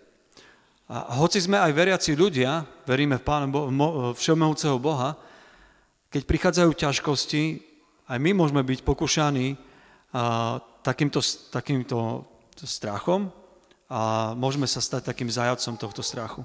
A 0.90 1.14
hoci 1.14 1.38
sme 1.38 1.54
aj 1.54 1.70
veriaci 1.70 2.18
ľudia, 2.18 2.66
veríme 2.82 3.14
v 3.14 3.22
Pána 3.22 3.46
Bo- 3.46 3.70
Všemohúceho 4.18 4.74
Boha, 4.82 5.14
keď 6.10 6.22
prichádzajú 6.26 6.70
ťažkosti, 6.74 7.42
aj 8.10 8.18
my 8.18 8.34
môžeme 8.34 8.66
byť 8.66 8.82
pokúšaní 8.82 9.54
a, 10.10 10.58
takýmto, 10.82 11.22
takýmto 11.54 12.26
strachom 12.58 13.30
a 13.86 14.34
môžeme 14.34 14.66
sa 14.66 14.82
stať 14.82 15.14
takým 15.14 15.30
zajacom 15.30 15.78
tohto 15.78 16.02
strachu. 16.02 16.42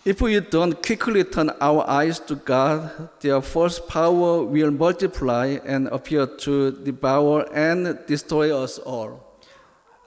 If 0.00 0.24
we 0.24 0.40
don't 0.40 0.80
quickly 0.80 1.24
turn 1.28 1.52
our 1.60 1.84
eyes 1.84 2.24
to 2.24 2.32
God, 2.34 2.88
their 3.20 3.44
false 3.44 3.76
power 3.76 4.40
will 4.40 4.72
multiply 4.72 5.60
and 5.60 5.92
appear 5.92 6.24
to 6.48 6.72
devour 6.72 7.44
and 7.52 8.00
destroy 8.08 8.48
us 8.48 8.80
all. 8.80 9.20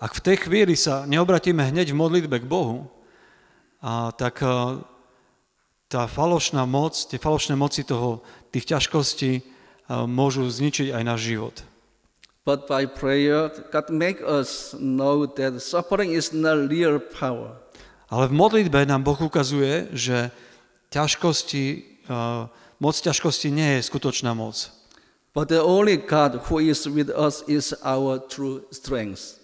Ak 0.02 0.18
v 0.18 0.34
tej 0.34 0.38
chvíli 0.50 0.74
sa 0.74 1.06
neobratíme 1.06 1.62
hneď 1.70 1.94
v 1.94 2.00
modlitbe 2.02 2.42
k 2.42 2.50
Bohu, 2.50 2.90
a, 3.86 4.10
tak 4.18 4.42
a, 4.42 4.82
tá 5.88 6.10
falošná 6.10 6.66
moc, 6.66 6.98
tie 6.98 7.22
falošné 7.22 7.54
moci 7.54 7.86
toho, 7.86 8.26
tých 8.50 8.74
ťažkostí 8.74 9.46
a, 9.46 10.10
môžu 10.10 10.50
zničiť 10.50 10.90
aj 10.90 11.04
náš 11.06 11.22
život. 11.30 11.56
But 12.44 12.66
by 12.66 12.90
prayer, 12.90 13.54
God 13.70 13.94
make 13.94 14.20
us 14.26 14.74
know 14.76 15.30
that 15.38 15.62
suffering 15.62 16.18
is 16.18 16.34
not 16.34 16.68
real 16.68 16.98
power. 16.98 17.63
Ale 18.10 18.28
v 18.28 18.34
modlitbe 18.36 18.84
nám 18.88 19.04
Boh 19.04 19.20
ukazuje, 19.22 19.92
že 19.96 20.32
ťažkosti, 20.92 21.66
uh, 22.08 22.50
moc 22.80 22.96
ťažkosti 22.98 23.50
nie 23.52 23.80
je 23.80 23.88
skutočná 23.88 24.34
moc. 24.36 24.70
But 25.34 25.50
the 25.50 25.64
only 25.66 25.98
God 25.98 26.46
who 26.46 26.62
is 26.62 26.86
with 26.86 27.10
us 27.10 27.42
is 27.50 27.74
our 27.82 28.22
true 28.22 28.62
strength. 28.70 29.42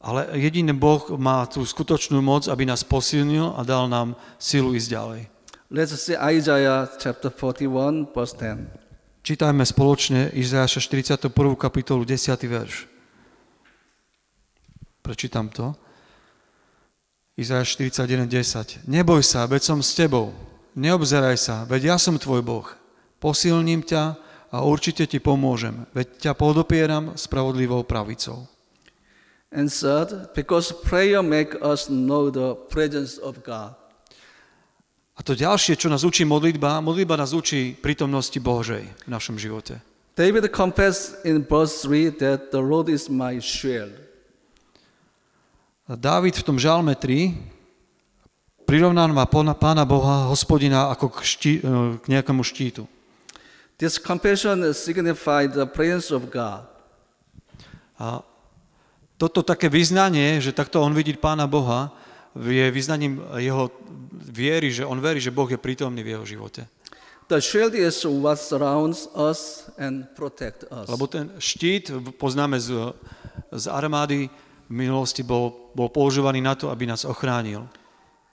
Ale 0.00 0.32
jediný 0.32 0.72
Boh 0.72 1.12
má 1.20 1.44
tú 1.44 1.60
skutočnú 1.60 2.24
moc, 2.24 2.48
aby 2.48 2.64
nás 2.64 2.80
posilnil 2.80 3.52
a 3.52 3.60
dal 3.68 3.84
nám 3.84 4.16
silu 4.40 4.72
ísť 4.72 4.88
ďalej. 4.88 5.20
Let's 5.68 5.92
see 6.00 6.16
Isaiah 6.16 6.88
chapter 6.96 7.28
41, 7.28 8.08
verse 8.16 8.32
10. 8.32 8.64
Čítajme 9.20 9.62
spoločne 9.68 10.32
Izajaša 10.32 10.80
41. 10.80 11.28
kapitolu 11.60 12.08
10. 12.08 12.16
verš. 12.48 12.88
Prečítam 15.10 15.50
to. 15.50 15.74
Izajáš 17.34 17.82
41.10. 17.82 18.86
Neboj 18.86 19.26
sa, 19.26 19.42
veď 19.42 19.74
som 19.74 19.82
s 19.82 19.98
tebou. 19.98 20.30
Neobzeraj 20.78 21.34
sa, 21.34 21.56
veď 21.66 21.90
ja 21.90 21.96
som 21.98 22.14
tvoj 22.14 22.46
Boh. 22.46 22.70
Posilním 23.18 23.82
ťa 23.82 24.14
a 24.54 24.62
určite 24.62 25.10
ti 25.10 25.18
pomôžem, 25.18 25.82
veď 25.98 26.30
ťa 26.30 26.32
podopieram 26.38 27.18
spravodlivou 27.18 27.82
pravicou. 27.82 28.46
And 29.50 29.66
third, 29.66 30.30
because 30.38 30.70
prayer 30.70 31.26
make 31.26 31.58
us 31.58 31.90
know 31.90 32.30
the 32.30 32.54
presence 32.70 33.18
of 33.18 33.42
God. 33.42 33.74
A 35.18 35.26
to 35.26 35.34
ďalšie, 35.34 35.74
čo 35.74 35.90
nás 35.90 36.06
učí 36.06 36.22
modlitba, 36.22 36.78
modlitba 36.78 37.18
nás 37.18 37.34
učí 37.34 37.74
prítomnosti 37.74 38.38
Božej 38.38 38.86
v 38.86 39.08
našom 39.10 39.42
živote. 39.42 39.82
David 40.14 40.54
confessed 40.54 41.18
in 41.26 41.42
verse 41.42 41.82
3 41.82 42.14
that 42.22 42.54
the 42.54 42.62
Lord 42.62 42.86
is 42.86 43.10
my 43.10 43.42
shield. 43.42 44.09
Dávid 45.90 46.38
v 46.38 46.46
tom 46.46 46.54
žalme 46.54 46.94
3 46.94 47.34
prirovnáva 48.62 49.26
pána 49.58 49.82
Boha, 49.82 50.30
hospodina, 50.30 50.86
ako 50.94 51.10
k, 51.10 51.18
ští, 51.26 51.52
e, 51.58 51.62
k 51.98 52.04
nejakému 52.06 52.46
štítu. 52.46 52.86
This 53.74 53.98
compassion 53.98 54.62
signifies 54.70 55.50
the 55.50 55.66
presence 55.66 56.14
of 56.14 56.30
God. 56.30 56.62
A 57.98 58.22
toto 59.18 59.42
také 59.42 59.66
vyznanie, 59.66 60.38
že 60.38 60.54
takto 60.54 60.78
on 60.78 60.94
vidí 60.94 61.18
pána 61.18 61.50
Boha, 61.50 61.90
je 62.38 62.70
vyznaním 62.70 63.18
jeho 63.42 63.74
viery, 64.14 64.70
že 64.70 64.86
on 64.86 65.02
verí, 65.02 65.18
že 65.18 65.34
Boh 65.34 65.50
je 65.50 65.58
prítomný 65.58 66.06
v 66.06 66.14
jeho 66.14 66.22
živote. 66.22 66.70
The 67.26 67.42
shield 67.42 67.74
is 67.74 68.06
what 68.06 68.38
surrounds 68.38 69.10
us 69.18 69.66
and 69.74 70.06
protect 70.14 70.70
us. 70.70 70.86
Lebo 70.86 71.10
ten 71.10 71.34
štít 71.42 72.14
poznáme 72.14 72.62
z, 72.62 72.94
z 73.50 73.66
armády, 73.66 74.30
v 74.70 74.74
minulosti 74.78 75.26
bol, 75.26 75.74
bol 75.74 75.90
používaný 75.90 76.38
na 76.38 76.54
to, 76.54 76.70
aby 76.70 76.86
nás 76.86 77.02
ochránil. 77.02 77.66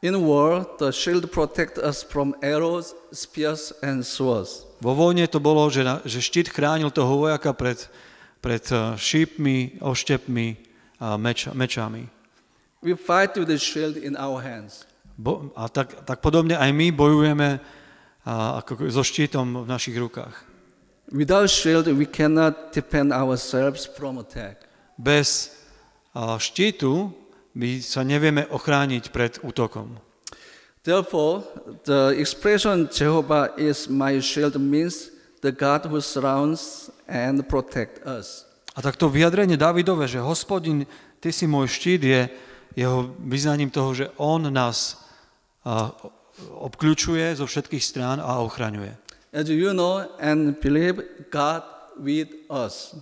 In 0.06 0.14
war, 0.22 0.62
the 0.78 0.94
shield 0.94 1.26
protect 1.34 1.82
us 1.82 2.06
from 2.06 2.38
arrows, 2.46 2.94
spears, 3.10 3.74
and 3.82 4.06
swords. 4.06 4.62
Vo 4.78 4.94
vojne 4.94 5.26
to 5.26 5.42
bolo, 5.42 5.66
že, 5.74 5.82
na, 5.82 6.06
že 6.06 6.22
štít 6.22 6.54
chránil 6.54 6.94
toho 6.94 7.26
vojaka 7.26 7.50
pred, 7.58 7.90
pred 8.46 8.62
eh, 8.70 8.94
šípmi, 8.94 9.82
oštepmi 9.82 10.48
a 11.02 11.18
meč, 11.18 11.50
mečami. 11.50 12.06
We 12.86 12.94
fight 12.94 13.34
with 13.34 13.50
the 13.50 13.58
shield 13.58 13.98
in 13.98 14.14
our 14.14 14.38
hands. 14.38 14.86
Bo, 15.18 15.50
a 15.58 15.66
tak, 15.66 16.06
tak 16.06 16.22
podobne 16.22 16.54
aj 16.54 16.70
my 16.70 16.94
bojujeme 16.94 17.58
a, 18.22 18.62
ako, 18.62 18.86
so 18.94 19.02
štítom 19.02 19.66
v 19.66 19.68
našich 19.68 19.98
rukách. 19.98 20.46
Without 21.10 21.50
shield, 21.50 21.90
we 21.90 22.06
cannot 22.06 22.70
defend 22.70 23.10
ourselves 23.10 23.90
from 23.90 24.22
attack. 24.22 24.70
Bez 25.02 25.57
štítu 26.42 27.14
my 27.58 27.82
sa 27.82 28.06
nevieme 28.06 28.46
ochrániť 28.50 29.04
pred 29.10 29.42
útokom. 29.42 29.98
Therefore, 30.88 31.44
the 31.84 32.16
expression 32.16 32.88
Jehovah 32.88 33.52
is 33.60 33.92
my 33.92 34.24
shield 34.24 34.56
means 34.56 35.12
the 35.44 35.52
God 35.52 35.84
who 35.90 36.00
surrounds 36.00 36.88
and 37.10 37.44
protect 37.44 38.06
us. 38.08 38.48
A 38.78 38.80
tak 38.80 38.96
to 38.96 39.10
vyjadrenie 39.10 39.58
Davidove, 39.58 40.06
že 40.06 40.22
hospodin, 40.22 40.86
ty 41.18 41.34
si 41.34 41.50
môj 41.50 41.66
štít, 41.66 42.02
je 42.06 42.22
jeho 42.78 43.10
vyznaním 43.20 43.74
toho, 43.74 43.90
že 43.98 44.06
on 44.22 44.54
nás 44.54 45.02
a, 45.66 45.92
obklúčuje 46.62 47.36
zo 47.36 47.50
všetkých 47.50 47.84
strán 47.84 48.22
a 48.22 48.38
ochraňuje. 48.46 48.94
As 49.34 49.50
you 49.50 49.74
know 49.74 50.06
and 50.22 50.56
believe, 50.62 51.02
God 51.34 51.66
with 51.98 52.30
us. 52.48 52.94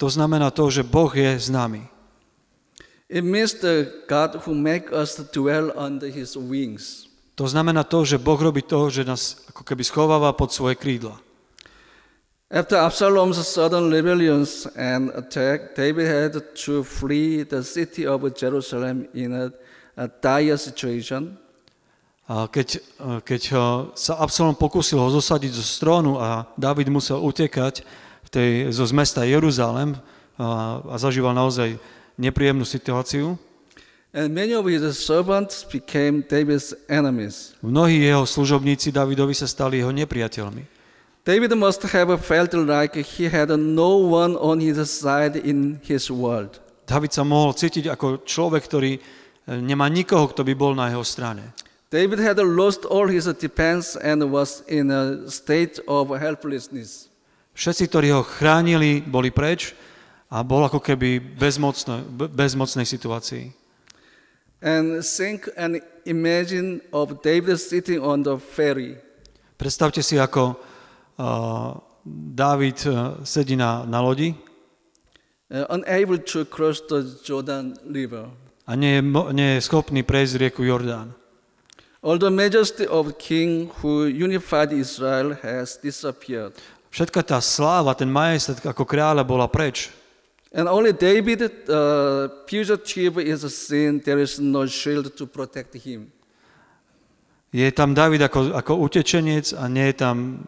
To 0.00 0.08
znamená 0.08 0.48
to, 0.48 0.72
že 0.72 0.80
Boh 0.80 1.12
je 1.12 1.36
s 1.36 1.52
nami. 1.52 1.84
It 3.10 3.20
means 3.20 3.60
the 3.60 3.90
God 4.08 4.48
who 4.48 4.56
make 4.56 4.88
us 4.88 5.20
dwell 5.34 5.76
under 5.76 6.08
his 6.08 6.40
wings. 6.40 7.04
To 7.36 7.44
znamená 7.44 7.84
to, 7.84 8.08
že 8.08 8.16
Boh 8.16 8.40
robí 8.40 8.64
to, 8.64 8.88
že 8.88 9.04
nás 9.04 9.44
ako 9.52 9.60
keby 9.60 9.84
schováva 9.84 10.32
pod 10.32 10.56
svoje 10.56 10.80
krídla. 10.80 11.20
After 12.50 12.82
Absalom's 12.82 13.38
sudden 13.46 13.94
rebellions 13.94 14.66
and 14.74 15.14
attack, 15.14 15.76
David 15.78 16.06
had 16.10 16.34
to 16.66 16.82
flee 16.82 17.46
the 17.46 17.62
city 17.62 18.02
of 18.08 18.26
Jerusalem 18.34 19.06
in 19.14 19.30
a, 19.36 19.54
a 19.94 20.08
dire 20.08 20.58
situation. 20.58 21.36
A 22.30 22.46
keď, 22.46 22.78
keď 23.26 23.42
sa 23.94 24.22
Absalom 24.22 24.54
pokúsil 24.54 25.02
ho 25.02 25.10
zosadiť 25.10 25.50
zo 25.50 25.66
strónu 25.66 26.18
a 26.18 26.46
David 26.54 26.86
musel 26.90 27.18
utekať 27.18 27.82
tej, 28.30 28.70
zo 28.70 28.86
z 28.86 28.92
mesta 28.94 29.26
Jeruzalem 29.26 29.98
a, 30.38 30.80
a 30.86 30.96
zažíval 30.96 31.34
naozaj 31.34 31.76
nepríjemnú 32.16 32.64
situáciu, 32.64 33.36
And 34.10 34.34
many 34.34 34.58
of 34.58 34.66
his 34.66 34.82
servants 34.98 35.62
became 35.62 36.26
David's 36.26 36.74
enemies. 36.90 37.54
mnohí 37.62 38.02
jeho 38.02 38.26
služobníci 38.26 38.90
Davidovi 38.90 39.38
sa 39.38 39.46
stali 39.46 39.78
jeho 39.78 39.94
nepriateľmi. 39.94 40.66
David 41.22 41.54
must 41.54 41.86
have 41.86 42.10
felt 42.18 42.50
like 42.50 42.98
he 42.98 43.30
had 43.30 43.54
no 43.54 44.02
one 44.02 44.34
on 44.34 44.58
his 44.58 44.82
side 44.90 45.38
in 45.38 45.78
his 45.86 46.10
world. 46.10 46.58
David 46.90 47.14
sa 47.14 47.22
mohol 47.22 47.54
cítiť 47.54 47.86
ako 47.86 48.26
človek, 48.26 48.66
ktorý 48.66 48.92
e, 48.98 49.00
nemá 49.62 49.86
nikoho, 49.86 50.26
kto 50.26 50.42
by 50.42 50.54
bol 50.58 50.74
na 50.74 50.90
jeho 50.90 51.06
strane. 51.06 51.54
David 51.94 52.18
had 52.18 52.42
lost 52.42 52.82
all 52.86 53.06
his 53.06 53.30
defense 53.38 53.94
and 53.94 54.26
was 54.26 54.66
in 54.66 54.90
a 54.90 55.30
state 55.30 55.78
of 55.86 56.10
helplessness. 56.10 57.09
Všetci, 57.60 57.84
ktorí 57.92 58.08
ho 58.16 58.24
chránili, 58.24 59.04
boli 59.04 59.28
preč 59.28 59.76
a 60.32 60.40
bol 60.40 60.64
ako 60.64 60.80
keby 60.80 61.20
bezmocno, 61.20 62.00
bezmocnej 62.32 62.88
situácii. 62.88 63.52
And 64.64 65.04
think 65.04 65.48
and 65.60 65.84
imagine 66.08 66.80
of 66.88 67.20
David 67.20 67.60
sitting 67.60 68.00
on 68.00 68.24
the 68.24 68.40
ferry. 68.40 68.96
Predstavte 69.60 70.00
si, 70.00 70.16
ako 70.16 70.56
uh, 71.20 71.76
Dávid 72.08 72.80
uh, 72.88 73.20
sedí 73.28 73.60
na, 73.60 73.84
na 73.84 74.00
lodi 74.00 74.32
uh, 75.52 75.68
unable 75.68 76.16
to 76.16 76.48
cross 76.48 76.80
the 76.88 77.04
Jordan 77.20 77.76
River. 77.84 78.32
a 78.70 78.72
nie 78.78 78.96
je, 78.96 79.02
nie 79.34 79.50
je 79.58 79.66
schopný 79.66 80.06
prejsť 80.06 80.38
rieku 80.38 80.62
Jordán. 80.62 81.12
All 82.00 82.16
the 82.16 82.32
majesty 82.32 82.86
of 82.88 83.18
King 83.20 83.68
who 83.82 84.08
unified 84.08 84.72
Israel 84.72 85.36
has 85.44 85.76
disappeared. 85.76 86.56
Všetka 86.90 87.22
tá 87.22 87.38
sláva, 87.38 87.94
ten 87.94 88.10
majestát 88.10 88.58
ako 88.66 88.82
kráľa 88.82 89.22
bola 89.22 89.46
preč. 89.46 89.94
And 90.50 90.66
only 90.66 90.90
David, 90.90 91.46
uh, 91.70 92.26
fugitive, 92.50 93.22
is 93.22 93.46
seen. 93.54 94.02
There 94.02 94.18
is 94.18 94.42
no 94.42 94.66
shield 94.66 95.14
to 95.14 95.24
protect 95.26 95.78
him. 95.78 96.10
Je 97.54 97.70
tam 97.70 97.94
David 97.94 98.22
ako, 98.26 98.54
ako 98.58 98.72
utečenec 98.82 99.54
a 99.54 99.70
nie 99.70 99.90
je 99.90 99.96
tam 100.02 100.46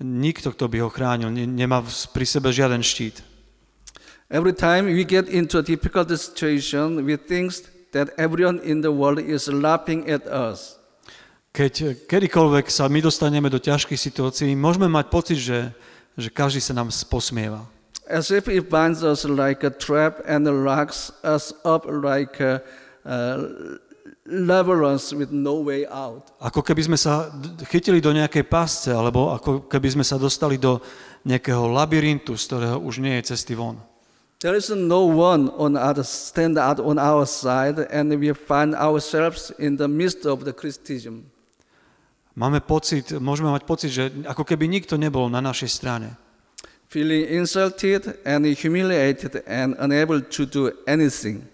nikto, 0.00 0.52
kto 0.52 0.68
by 0.68 0.78
ho 0.80 0.88
chránil. 0.88 1.28
Ne, 1.32 1.44
nemá 1.44 1.84
pri 2.12 2.24
sebe 2.24 2.52
žiaden 2.52 2.80
štít. 2.84 3.24
Every 4.28 4.52
time 4.52 4.92
we 4.92 5.04
get 5.04 5.28
into 5.28 5.56
a 5.56 5.64
difficult 5.64 6.12
situation, 6.12 7.04
we 7.04 7.16
think 7.16 7.52
that 7.92 8.12
everyone 8.20 8.60
in 8.60 8.84
the 8.84 8.92
world 8.92 9.20
is 9.20 9.48
laughing 9.48 10.04
at 10.08 10.28
us. 10.28 10.77
Keď 11.52 12.06
kedykoľvek 12.06 12.70
sa 12.70 12.86
my 12.86 13.00
dostaneme 13.02 13.48
do 13.50 13.58
ťažkých 13.58 13.98
situácií, 13.98 14.54
môžeme 14.54 14.86
mať 14.86 15.06
pocit, 15.10 15.38
že, 15.40 15.72
že 16.14 16.28
každý 16.30 16.62
sa 16.62 16.76
nám 16.76 16.92
posmieva. 17.08 17.66
As 18.08 18.32
if 18.32 18.48
it 18.48 18.72
binds 18.72 19.04
us 19.04 19.28
like 19.28 19.60
a 19.64 19.72
trap 19.72 20.24
and 20.24 20.48
locks 20.48 21.12
us 21.20 21.52
up 21.64 21.84
like 21.84 22.40
a, 22.40 22.64
uh, 23.04 23.76
labyrinth 24.28 25.12
with 25.12 25.32
no 25.32 25.60
way 25.64 25.88
out. 25.88 26.32
Ako 26.40 26.60
keby 26.60 26.84
sme 26.84 26.98
sa 27.00 27.32
chytili 27.68 28.00
do 28.00 28.12
nejakej 28.12 28.44
pásce, 28.44 28.92
alebo 28.92 29.32
ako 29.32 29.66
keby 29.66 29.98
sme 29.98 30.04
sa 30.04 30.20
dostali 30.20 30.60
do 30.60 30.80
nejakého 31.24 31.68
labyrintu, 31.68 32.36
z 32.36 32.44
ktorého 32.48 32.76
už 32.80 33.00
nie 33.00 33.16
je 33.20 33.34
cesty 33.34 33.56
von. 33.56 33.80
There 34.38 34.54
is 34.54 34.70
no 34.70 35.02
one 35.10 35.50
on 35.58 35.74
other 35.74 36.06
stand 36.06 36.62
out 36.62 36.78
on 36.78 36.94
our 36.94 37.26
side, 37.26 37.90
and 37.90 38.14
we 38.14 38.30
find 38.30 38.70
ourselves 38.76 39.50
in 39.58 39.74
the 39.74 39.90
midst 39.90 40.22
of 40.28 40.46
the 40.46 40.54
criticism. 40.54 41.26
Máme 42.38 42.62
pocit, 42.62 43.10
môžeme 43.18 43.50
mať 43.50 43.66
pocit, 43.66 43.90
že 43.90 44.14
ako 44.22 44.46
keby 44.46 44.70
nikto 44.70 44.94
nebol 44.94 45.26
na 45.26 45.42
našej 45.42 45.70
strane. 45.74 46.14
feeling 46.88 47.28
insulted 47.28 48.18
and 48.24 48.46
humiliated 48.56 49.42
and 49.46 49.76
unable 49.78 50.20
to 50.20 50.46
do 50.46 50.72
anything. 50.88 51.44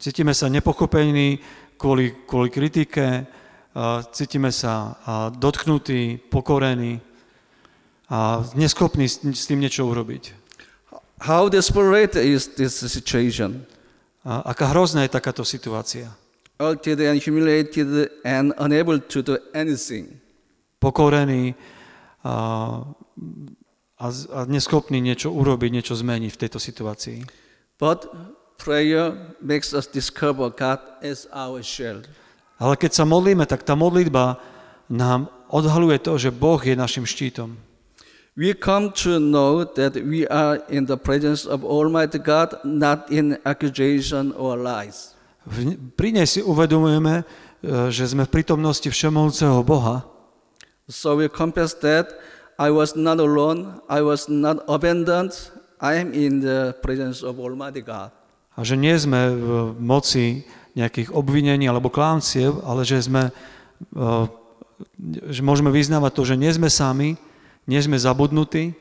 Cítime 0.00 0.32
sa 0.32 0.48
nepochopení 0.48 1.36
kvôli, 1.76 2.24
kvôli 2.24 2.48
kritike, 2.48 3.28
cítime 4.16 4.48
sa 4.48 4.96
dotknutí, 5.36 6.32
pokorení 6.32 6.96
a 8.08 8.42
neschopní 8.56 9.04
s, 9.04 9.20
s 9.20 9.44
tým 9.44 9.60
niečo 9.60 9.84
urobiť. 9.84 10.40
How 11.28 11.52
desperate 11.52 12.16
is 12.16 12.48
this 12.56 12.80
situation? 12.80 13.68
A 14.24 14.56
aká 14.56 14.72
hrozná 14.72 15.04
je 15.04 15.12
takáto 15.12 15.44
situácia. 15.44 16.08
Altered 16.56 17.00
and 17.04 17.20
humiliated 17.20 18.08
and 18.24 18.56
unable 18.56 18.96
to 19.00 19.20
do 19.20 19.36
anything. 19.52 20.19
Pokorení 20.80 21.54
a, 22.24 22.32
a, 24.00 24.06
a 24.08 24.40
neschopní 24.48 24.98
niečo 25.04 25.28
urobiť, 25.28 25.70
niečo 25.70 25.92
zmeniť 25.92 26.32
v 26.32 26.40
tejto 26.40 26.56
situácii. 26.56 27.28
But 27.76 28.08
prayer 28.56 29.36
makes 29.40 29.72
us 29.76 29.84
discover 29.84 30.48
God 30.48 30.80
as 31.04 31.28
our 31.32 31.60
shield. 31.60 32.08
Ale 32.60 32.76
keď 32.76 32.92
sa 32.92 33.04
modlíme, 33.08 33.48
tak 33.48 33.64
tá 33.64 33.72
modlitba 33.72 34.36
nám 34.92 35.32
odhaluje 35.48 35.96
to, 36.04 36.20
že 36.20 36.28
Boh 36.28 36.60
je 36.60 36.76
našim 36.76 37.08
štítom. 37.08 37.56
We 38.36 38.54
come 38.56 38.92
to 39.04 39.20
know 39.20 39.64
that 39.64 39.96
we 40.00 40.24
are 40.28 40.60
in 40.68 40.86
the 40.86 40.96
presence 40.96 41.48
of 41.48 41.64
Almighty 41.64 42.20
God, 42.20 42.56
not 42.64 43.08
in 43.12 43.36
accusation 43.44 44.32
or 44.36 44.56
lies. 44.56 45.16
Pri 45.96 46.08
nej 46.14 46.28
si 46.28 46.44
uvedomujeme, 46.44 47.20
e, 47.20 47.24
že 47.90 48.12
sme 48.12 48.28
v 48.28 48.32
prítomnosti 48.40 48.86
všemovúceho 48.86 49.64
Boha 49.64 50.04
So 50.90 51.16
we 51.16 51.30
confess 51.30 51.72
that 51.86 52.18
I 52.58 52.68
was 52.74 52.98
not 52.98 53.22
alone, 53.22 53.80
I 53.88 54.02
was 54.02 54.28
not 54.28 54.66
abandoned, 54.68 55.32
I 55.80 55.96
am 55.96 56.12
in 56.12 56.42
the 56.42 56.74
presence 56.82 57.22
of 57.22 57.38
Almighty 57.38 57.80
God. 57.80 58.10
a 58.60 58.66
že 58.66 58.76
nie 58.76 58.92
sme 58.92 59.32
v 59.32 59.48
moci 59.80 60.44
nejakých 60.76 61.16
obvinení 61.16 61.64
alebo 61.64 61.88
klámciev, 61.88 62.60
ale 62.60 62.84
že 62.84 63.00
sme, 63.00 63.32
e, 63.96 64.02
že 65.32 65.40
môžeme 65.40 65.72
vyznávať 65.72 66.12
to, 66.12 66.22
že 66.28 66.36
nie 66.36 66.52
sme 66.52 66.68
sami, 66.68 67.16
nie 67.64 67.80
sme 67.80 67.96
zabudnutí 67.96 68.76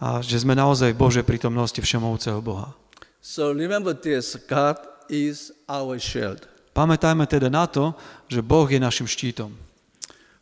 a 0.00 0.24
že 0.24 0.40
sme 0.40 0.56
naozaj 0.56 0.96
v 0.96 1.00
Božej 1.04 1.24
prítomnosti 1.28 1.76
všemovúceho 1.76 2.40
Boha. 2.40 2.72
So 3.20 3.52
remember 3.52 3.92
this 3.94 4.34
God 4.48 4.80
is 5.12 5.52
our 5.68 6.00
shield. 6.00 6.48
Pamätajme 6.72 7.28
teda 7.28 7.52
na 7.52 7.68
to, 7.68 7.92
že 8.32 8.40
Boh 8.40 8.64
je 8.64 8.80
našim 8.80 9.04
štítom. 9.04 9.52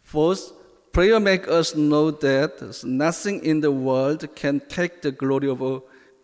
First, 0.07 0.55
prayer 0.93 1.19
makes 1.19 1.49
us 1.49 1.75
know 1.75 2.11
that 2.11 2.61
nothing 2.85 3.43
in 3.43 3.61
the 3.61 3.71
world 3.71 4.27
can 4.35 4.61
take 4.61 5.03
the 5.03 5.11
glory 5.11 5.49
of 5.49 5.63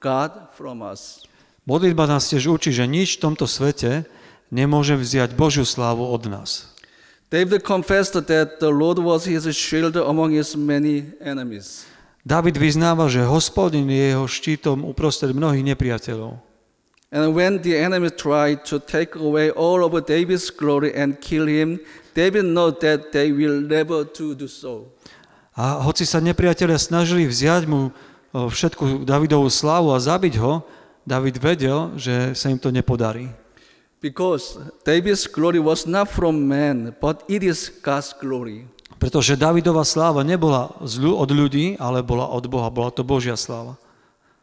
God 0.00 0.30
from 0.54 0.82
us. 0.82 1.26
Modlitba 1.66 2.06
nás 2.06 2.30
tiež 2.30 2.46
učí, 2.46 2.70
že 2.70 2.86
nič 2.86 3.18
v 3.18 3.26
tomto 3.26 3.50
svete 3.50 4.06
nemôže 4.54 4.94
vziať 4.94 5.34
Božiu 5.34 5.66
slávu 5.66 6.06
od 6.06 6.30
nás. 6.30 6.70
David 7.26 7.66
confessed 7.66 8.14
that 8.14 8.62
the 8.62 8.70
Lord 8.70 9.02
was 9.02 9.26
his 9.26 9.50
shield 9.50 9.98
among 9.98 10.30
his 10.30 10.54
many 10.54 11.10
enemies. 11.18 11.82
David 12.22 12.54
vyznáva, 12.54 13.10
že 13.10 13.26
hospodin 13.26 13.86
je 13.90 14.14
jeho 14.14 14.26
štítom 14.30 14.86
uprostred 14.86 15.34
mnohých 15.34 15.74
nepriateľov. 15.74 16.45
And 17.14 17.38
when 17.38 17.62
the 17.62 17.78
enemy 17.78 18.10
tried 18.10 18.66
to 18.66 18.82
take 18.82 19.14
away 19.14 19.54
all 19.54 19.86
of 19.86 19.94
David's 20.06 20.50
glory 20.50 20.90
and 20.90 21.14
kill 21.22 21.46
him, 21.46 21.78
David 22.12 22.50
knew 22.50 22.74
that 22.82 23.14
they 23.14 23.30
will 23.30 23.62
never 23.62 24.02
to 24.02 24.34
do 24.34 24.50
so. 24.50 24.90
A 25.56 25.80
hoci 25.80 26.04
sa 26.04 26.20
nepriatelia 26.20 26.76
snažili 26.76 27.24
vziať 27.24 27.64
mu 27.64 27.94
všetku 28.34 29.06
Davidovú 29.06 29.48
slávu 29.48 29.94
a 29.94 30.02
zabiť 30.02 30.34
ho, 30.42 30.66
David 31.06 31.38
vedel, 31.38 31.94
že 31.96 32.34
sa 32.34 32.50
im 32.50 32.58
to 32.58 32.74
nepodarí. 32.74 33.30
Because 34.02 34.58
David's 34.84 35.24
glory 35.30 35.62
was 35.62 35.86
not 35.88 36.10
from 36.10 36.44
man, 36.44 36.92
but 37.00 37.24
it 37.30 37.40
is 37.40 37.72
God's 37.80 38.12
glory. 38.12 38.68
Pretože 39.00 39.38
Davidova 39.38 39.86
sláva 39.86 40.20
nebola 40.26 40.74
od 40.82 41.30
ľudí, 41.30 41.78
ale 41.80 42.02
bola 42.02 42.28
od 42.28 42.44
Boha, 42.50 42.68
bola 42.68 42.90
to 42.92 43.06
Božia 43.06 43.38
sláva. 43.38 43.80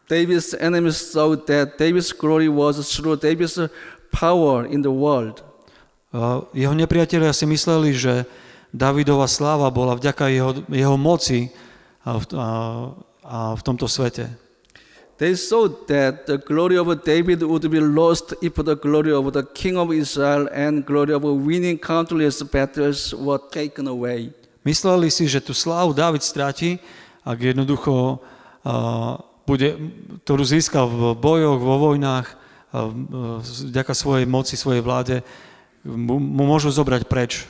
David's 0.08 0.54
enemies 0.54 1.12
thought 1.12 1.48
that 1.48 1.80
David's 1.80 2.12
glory 2.12 2.52
was 2.52 2.80
through 2.92 3.18
David's 3.18 3.60
power 4.12 4.68
in 4.68 4.84
the 4.84 4.92
world. 4.92 5.42
Jeho 6.54 6.76
nepriatelia 6.78 7.34
si 7.34 7.50
mysleli, 7.50 7.96
že 7.96 8.30
Davidova 8.70 9.26
sláva 9.26 9.70
bola 9.74 9.98
vďaka 9.98 10.30
jeho, 10.30 10.52
jeho 10.70 10.98
moci 10.98 11.50
a 12.06 12.18
v, 12.18 12.26
a, 12.38 12.50
a 13.26 13.38
v 13.58 13.62
tomto 13.62 13.90
svete. 13.90 14.30
They 15.22 15.38
thought 15.38 15.86
that 15.88 16.26
the 16.26 16.42
glory 16.42 16.76
of 16.76 16.90
David 17.06 17.46
would 17.46 17.70
be 17.70 17.80
lost 17.80 18.34
if 18.42 18.58
the 18.58 18.76
glory 18.76 19.14
of 19.14 19.30
the 19.32 19.46
king 19.46 19.78
of 19.78 19.94
Israel 19.94 20.50
and 20.50 20.82
glory 20.82 21.14
of 21.14 21.22
winning 21.22 21.78
countless 21.78 22.42
battles 22.42 23.14
were 23.14 23.40
taken 23.54 23.86
away. 23.88 24.34
Mysleli 24.66 25.14
si, 25.14 25.30
že 25.30 25.38
tú 25.40 25.54
slávu 25.54 25.94
David 25.94 26.26
stráti, 26.26 26.82
ak 27.24 27.40
jednoducho 27.40 28.20
a, 28.66 29.22
bude, 29.44 29.76
ktorú 30.24 30.44
získal 30.48 30.88
v 30.88 31.02
bojoch, 31.20 31.60
vo 31.60 31.76
vojnách, 31.92 32.28
vďaka 33.70 33.94
svojej 33.94 34.26
moci, 34.26 34.58
svojej 34.58 34.82
vláde, 34.82 35.22
mu, 35.86 36.18
môžu 36.18 36.72
zobrať 36.72 37.06
preč. 37.06 37.46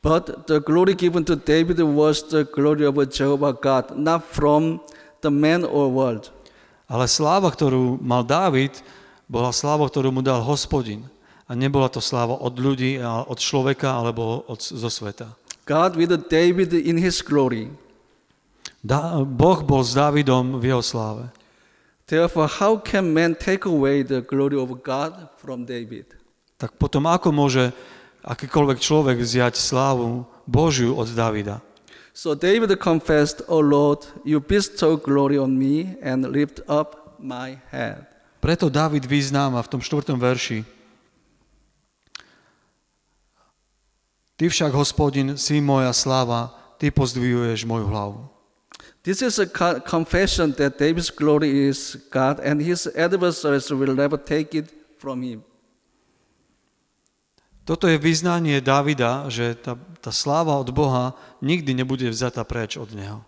But 0.00 0.46
the 0.46 0.62
glory 0.62 0.94
given 0.94 1.26
to 1.26 1.34
David 1.34 1.82
was 1.82 2.22
the 2.30 2.46
glory 2.46 2.86
of 2.86 2.94
Jehovah 3.10 3.58
God, 3.58 3.98
not 3.98 4.22
from 4.22 4.78
the 5.20 5.34
man 5.34 5.66
or 5.66 5.90
world. 5.90 6.30
Ale 6.86 7.10
sláva, 7.10 7.50
ktorú 7.50 7.98
mal 7.98 8.22
Dávid, 8.22 8.78
bola 9.26 9.50
sláva, 9.50 9.90
ktorú 9.90 10.14
mu 10.14 10.22
dal 10.22 10.38
hospodin. 10.46 11.02
A 11.50 11.58
nebola 11.58 11.90
to 11.90 11.98
sláva 11.98 12.38
od 12.38 12.54
ľudí, 12.54 13.02
od 13.02 13.38
človeka 13.42 13.90
alebo 13.98 14.46
od, 14.46 14.62
zo 14.62 14.86
sveta. 14.86 15.34
God 15.66 15.98
with 15.98 16.14
David 16.30 16.70
in 16.70 16.94
his 16.94 17.18
glory. 17.18 17.74
Da, 18.86 19.18
boh 19.26 19.66
bol 19.66 19.82
s 19.82 19.98
Dávidom 19.98 20.62
v 20.62 20.70
jeho 20.70 20.78
sláve. 20.78 21.26
Therefore, 22.06 22.46
how 22.46 22.78
can 22.78 23.10
man 23.10 23.34
take 23.34 23.66
away 23.66 24.06
the 24.06 24.22
glory 24.22 24.54
of 24.54 24.70
God 24.86 25.26
from 25.42 25.66
David? 25.66 26.14
Tak 26.54 26.78
potom 26.78 27.10
ako 27.10 27.34
môže 27.34 27.74
akýkoľvek 28.22 28.78
človek 28.78 29.18
vziať 29.18 29.58
slávu 29.58 30.22
Božiu 30.46 30.94
od 30.94 31.10
Davida? 31.10 31.58
So 32.14 32.38
David 32.38 32.78
confessed, 32.78 33.42
O 33.50 33.58
Lord, 33.58 34.06
you 34.22 34.38
bestow 34.38 34.94
glory 34.94 35.34
on 35.34 35.58
me 35.58 35.98
and 35.98 36.22
lift 36.22 36.62
up 36.70 37.18
my 37.18 37.58
head. 37.74 38.06
Preto 38.38 38.70
David 38.70 39.02
vyznáva 39.02 39.58
v 39.66 39.70
tom 39.74 39.82
štvrtom 39.82 40.14
verši. 40.14 40.62
Ty 44.38 44.46
však, 44.46 44.70
hospodin, 44.78 45.34
si 45.34 45.58
moja 45.58 45.90
sláva, 45.90 46.54
ty 46.78 46.94
pozdvihuješ 46.94 47.66
moju 47.66 47.90
hlavu. 47.90 48.35
This 49.06 49.22
is 49.22 49.38
a 49.38 49.46
co- 49.46 49.78
confession 49.86 50.50
that 50.58 50.82
David's 50.82 51.14
glory 51.14 51.70
is 51.70 51.94
God 52.10 52.42
and 52.42 52.58
his 52.58 52.90
adversaries 52.90 53.70
will 53.70 53.94
never 53.94 54.18
take 54.18 54.50
it 54.58 54.66
from 54.98 55.22
him. 55.22 55.46
Toto 57.62 57.86
je 57.86 58.02
vyznanie 58.02 58.58
Davida, 58.58 59.30
že 59.30 59.54
tá, 59.62 59.78
tá 60.02 60.10
sláva 60.10 60.58
od 60.58 60.74
Boha 60.74 61.14
nikdy 61.38 61.70
nebude 61.70 62.10
vzatá 62.10 62.42
preč 62.42 62.74
od 62.74 62.90
neho. 62.98 63.22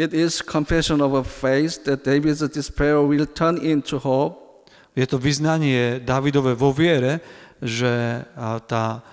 It 0.00 0.16
is 0.16 0.40
confession 0.40 1.04
of 1.04 1.12
a 1.12 1.20
faith 1.20 1.84
that 1.84 2.00
David's 2.00 2.40
despair 2.40 3.04
will 3.04 3.28
turn 3.28 3.60
into 3.60 4.00
hope. 4.00 4.40
Je 4.96 5.04
to 5.04 5.20
vyznanie 5.20 6.00
Davidové 6.00 6.56
vo 6.56 6.72
viere, 6.72 7.20
že 7.60 8.24
tá, 8.64 9.04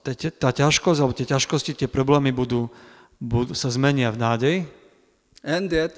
tá, 0.00 0.12
tá 0.16 0.48
ťažkosť, 0.48 0.98
alebo 1.04 1.12
tie 1.12 1.28
ťažkosti, 1.28 1.76
tie 1.76 1.88
problémy 1.92 2.32
budú, 2.32 2.72
budú, 3.20 3.52
sa 3.52 3.68
zmenia 3.68 4.08
v 4.08 4.20
nádej 4.20 4.56
and 5.48 5.72
that 5.72 5.96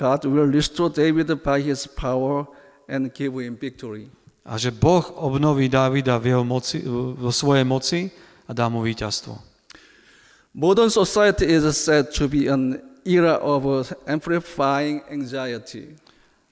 God 0.00 0.24
will 0.24 0.48
restore 0.48 0.88
David 0.88 1.28
by 1.44 1.60
his 1.60 1.84
power 1.84 2.48
and 2.88 3.12
give 3.12 3.36
him 3.36 3.60
victory. 3.60 4.08
a 4.48 4.56
že 4.56 4.72
Boh 4.72 5.04
obnoví 5.20 5.68
Davida 5.68 6.16
v 6.16 6.32
jeho 6.32 6.44
moci, 6.44 6.80
vo 7.12 7.28
svojej 7.28 7.68
moci 7.68 8.08
a 8.48 8.56
dá 8.56 8.72
mu 8.72 8.80
víťazstvo. 8.80 9.36
Modern 10.56 10.88
society 10.88 11.44
is 11.44 11.68
said 11.76 12.08
to 12.16 12.24
be 12.24 12.48
an 12.48 12.80
era 13.04 13.36
of 13.44 13.92
amplifying 14.08 15.04
anxiety. 15.12 15.92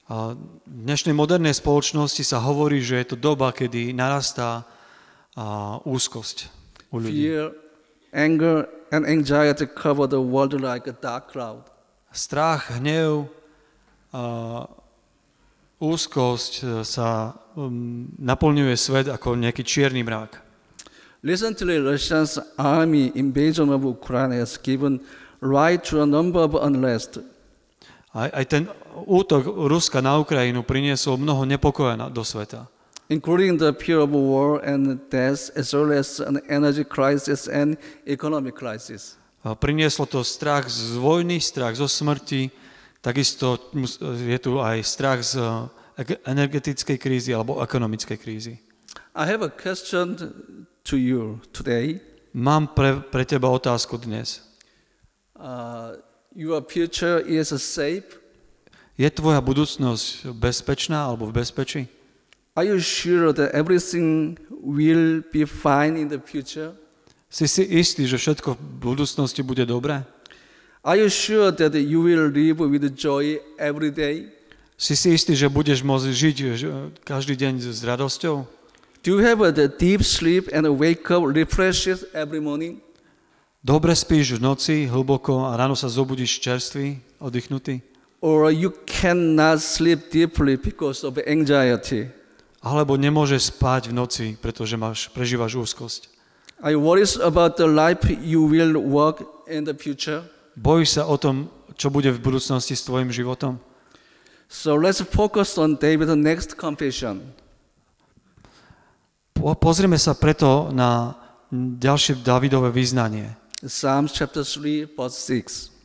A 0.07 0.37
v 0.37 0.77
dnešnej 0.87 1.11
modernej 1.11 1.57
spoločnosti 1.57 2.21
sa 2.23 2.39
hovorí, 2.39 2.79
že 2.79 3.01
je 3.01 3.07
to 3.11 3.17
doba, 3.19 3.51
kedy 3.51 3.91
narastá 3.91 4.63
a, 5.33 5.81
úzkosť 5.83 6.47
u 6.93 7.01
ľudí. 7.01 7.33
Fear, 7.33 7.45
anger, 8.13 8.69
and 8.93 9.03
anxiety 9.03 9.67
cover 9.67 10.07
the 10.07 10.21
world 10.21 10.55
like 10.55 10.87
a 10.87 10.95
dark 10.95 11.33
cloud. 11.33 11.67
Strach, 12.11 12.79
hnev, 12.79 13.29
úzkosť 15.77 16.53
e, 16.57 16.65
sa 16.81 17.37
um, 17.53 18.09
naplňuje 18.17 18.73
svet 18.73 19.07
ako 19.13 19.37
nejaký 19.37 19.61
čierny 19.61 20.01
mrak. 20.01 20.41
Recently, 21.21 21.77
Russia's 21.77 22.41
army 22.57 23.13
invasion 23.13 23.69
of 23.69 23.85
Ukraine 23.85 24.33
has 24.33 24.57
given 24.57 25.01
rise 25.37 25.85
to 25.93 26.01
a 26.01 26.07
number 26.09 26.41
of 26.41 26.57
unrest. 26.57 27.21
Aj, 28.09 28.33
aj 28.33 28.45
ten 28.49 28.63
útok 29.05 29.45
Ruska 29.69 30.01
na 30.01 30.17
Ukrajinu 30.17 30.65
priniesol 30.65 31.21
mnoho 31.21 31.45
nepokoja 31.45 32.09
do 32.09 32.25
sveta. 32.25 32.65
including 33.09 33.57
the 33.57 33.73
fear 33.73 33.99
of 33.99 34.11
war 34.11 34.59
and 34.59 34.99
death, 35.09 35.49
as 35.55 35.73
well 35.73 35.91
as 35.91 36.19
an 36.19 36.41
energy 36.49 36.83
crisis 36.83 37.47
and 37.47 37.77
economic 38.05 38.55
crisis. 38.55 39.15
Prinieslo 39.43 40.05
to 40.09 40.23
strach 40.23 40.67
z 40.67 40.97
vojny, 40.97 41.39
strach 41.39 41.77
zo 41.77 41.87
smrti, 41.87 42.49
takisto 43.01 43.57
je 44.01 44.37
tu 44.41 44.59
aj 44.59 44.83
strach 44.83 45.21
z 45.23 45.39
ege- 45.97 46.19
energetickej 46.25 46.97
krízy 46.97 47.31
alebo 47.31 47.61
ekonomickej 47.61 48.17
krízy. 48.17 48.53
I 49.15 49.25
have 49.25 49.41
a 49.45 49.49
question 49.49 50.17
to 50.83 50.97
you 50.97 51.41
today. 51.53 52.01
Mám 52.33 52.77
pre, 52.77 53.01
pre 53.01 53.25
teba 53.25 53.49
otázku 53.49 53.97
dnes. 53.97 54.45
Uh, 55.33 55.97
your 56.35 56.61
future 56.61 57.21
is 57.25 57.49
safe? 57.49 58.19
Je 58.97 59.09
tvoja 59.13 59.37
budúcnosť 59.41 60.33
bezpečná 60.33 61.05
alebo 61.05 61.29
v 61.29 61.41
bezpečí? 61.41 61.85
Are 62.57 62.65
you 62.65 62.81
sure 62.81 63.29
that 63.33 63.53
everything 63.53 64.37
will 64.49 65.21
be 65.29 65.45
fine 65.45 65.93
in 65.93 66.09
the 66.09 66.17
future? 66.17 66.73
Si 67.27 67.43
si 67.47 67.63
istý, 67.67 68.07
že 68.07 68.15
všetko 68.15 68.55
v 68.55 68.61
budúcnosti 68.79 69.43
bude 69.43 69.67
dobré? 69.67 70.07
Are 70.87 70.95
you 70.95 71.11
sure 71.11 71.51
that 71.51 71.75
you 71.75 71.99
will 71.99 72.31
live 72.31 72.63
with 72.63 72.87
joy 72.95 73.43
every 73.59 73.91
day? 73.91 74.31
Si 74.79 74.95
si 74.95 75.11
istý, 75.11 75.35
že 75.35 75.51
budeš 75.51 75.83
môcť 75.83 76.07
žiť 76.07 76.35
že, 76.55 76.69
každý 77.03 77.35
deň 77.35 77.59
s 77.59 77.83
radosťou? 77.83 78.47
Do 79.03 79.07
you 79.11 79.19
have 79.19 79.43
a 79.43 79.51
deep 79.67 80.05
sleep 80.07 80.47
and 80.55 80.63
wake 80.79 81.03
up 81.11 81.27
refreshed 81.27 82.07
every 82.15 82.39
morning? 82.39 82.79
Dobre 83.59 83.91
spíš 83.91 84.39
v 84.39 84.47
noci, 84.47 84.75
hlboko 84.87 85.51
a 85.51 85.59
ráno 85.59 85.75
sa 85.75 85.91
zobudíš 85.91 86.39
čerstvý, 86.39 87.03
oddychnutý? 87.19 87.83
Or 88.23 88.47
you 88.47 88.71
cannot 88.87 89.59
sleep 89.59 90.07
deeply 90.07 90.55
because 90.55 91.03
of 91.03 91.19
anxiety? 91.27 92.07
Alebo 92.63 92.95
nemôžeš 92.95 93.51
spať 93.51 93.91
v 93.91 93.93
noci, 93.93 94.25
pretože 94.39 94.79
máš, 94.79 95.11
prežívaš 95.11 95.59
úzkosť? 95.59 96.16
Are 96.57 96.73
you 96.73 96.81
worried 96.81 97.09
about 97.21 97.61
the 97.61 97.69
life 97.69 98.01
you 98.09 98.41
will 98.49 98.81
walk 98.81 99.21
in 99.45 99.61
the 99.65 99.77
future? 99.77 100.25
Bojíš 100.57 100.97
sa 100.97 101.03
o 101.05 101.13
tom, 101.21 101.53
čo 101.77 101.93
bude 101.93 102.09
v 102.09 102.17
budúcnosti 102.17 102.73
s 102.73 102.81
tvojim 102.81 103.13
životom? 103.13 103.61
So 104.49 104.73
let's 104.73 104.97
focus 105.05 105.53
on 105.61 105.77
David's 105.77 106.17
next 106.17 106.57
confession. 106.57 107.21
Po, 109.37 109.53
pozrieme 109.53 110.01
sa 110.01 110.17
preto 110.17 110.73
na 110.73 111.13
ďalšie 111.53 112.25
Davidové 112.25 112.73
význanie. 112.73 113.37
Psalms 113.61 114.17
chapter 114.17 114.41
3, 114.41 114.89
verse 114.97 115.29
6. 115.29 115.77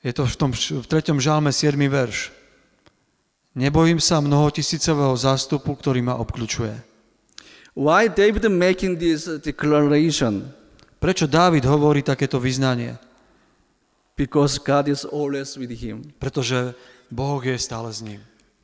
Je 0.00 0.12
to 0.16 0.24
v 0.24 0.34
tom 0.40 0.50
v 0.56 0.86
3. 0.88 1.12
žalme 1.20 1.52
7. 1.52 1.76
verš. 1.76 2.32
Nebojím 3.52 4.00
sa 4.00 4.24
mnohotisícového 4.24 5.12
zástupu, 5.12 5.76
ktorý 5.76 6.00
ma 6.00 6.16
obklúčuje. 6.16 6.89
Why 7.74 8.10
David 8.10 8.50
making 8.50 8.98
this 8.98 9.30
declaration? 9.40 10.50
Prečo 11.00 11.24
Dávid 11.30 11.64
hovorí 11.64 12.02
takéto 12.02 12.36
vyznanie? 12.42 12.98
Because 14.18 14.60
God 14.60 14.90
is 14.90 15.08
always 15.08 15.56
with 15.56 15.72
him. 15.72 16.04
Pretože 16.20 16.76
Boh 17.08 17.40
je 17.40 17.56
stále 17.56 17.88
s 17.88 18.04
ním. 18.04 18.20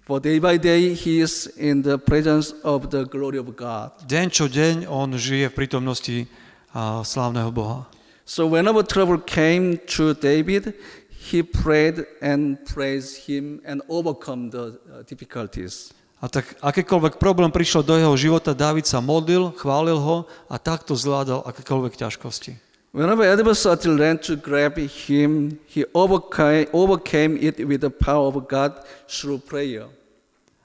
For 0.06 0.20
day 0.20 0.38
by 0.38 0.54
day 0.58 0.94
he 0.94 1.18
is 1.18 1.50
in 1.58 1.82
the 1.82 1.98
presence 1.98 2.54
of 2.62 2.94
the 2.94 3.08
glory 3.08 3.42
of 3.42 3.50
God. 3.56 3.90
Deň 4.06 4.26
čo 4.30 4.46
deň 4.46 4.86
on 4.86 5.18
žije 5.18 5.50
v 5.50 5.54
prítomnosti 5.54 6.16
slávneho 7.02 7.50
Boha. 7.50 7.90
So 8.26 8.46
whenever 8.46 8.82
trouble 8.86 9.18
came 9.22 9.78
to 9.96 10.14
David, 10.14 10.74
he 11.10 11.42
prayed 11.42 12.06
and 12.22 12.58
praised 12.68 13.26
him 13.26 13.62
and 13.64 13.82
overcome 13.88 14.50
the 14.50 14.78
uh, 14.86 15.02
difficulties. 15.08 15.95
A 16.16 16.32
tak 16.32 16.56
akékoľvek 16.64 17.20
problém 17.20 17.52
prišiel 17.52 17.84
do 17.84 17.92
jeho 17.92 18.16
života, 18.16 18.56
Dávid 18.56 18.88
sa 18.88 19.04
modlil, 19.04 19.52
chválil 19.60 20.00
ho 20.00 20.24
a 20.48 20.56
takto 20.56 20.96
zvládal 20.96 21.44
akékoľvek 21.44 22.00
ťažkosti. 22.00 22.56
Whenever 22.96 23.28
adversity 23.28 23.92
ran 23.92 24.16
to 24.16 24.40
grab 24.40 24.80
him, 24.80 25.60
he 25.68 25.84
overcame, 25.92 26.64
overcame 26.72 27.36
it 27.36 27.60
with 27.60 27.84
the 27.84 27.92
power 27.92 28.32
of 28.32 28.48
God 28.48 28.80
through 29.04 29.44
prayer. 29.44 29.84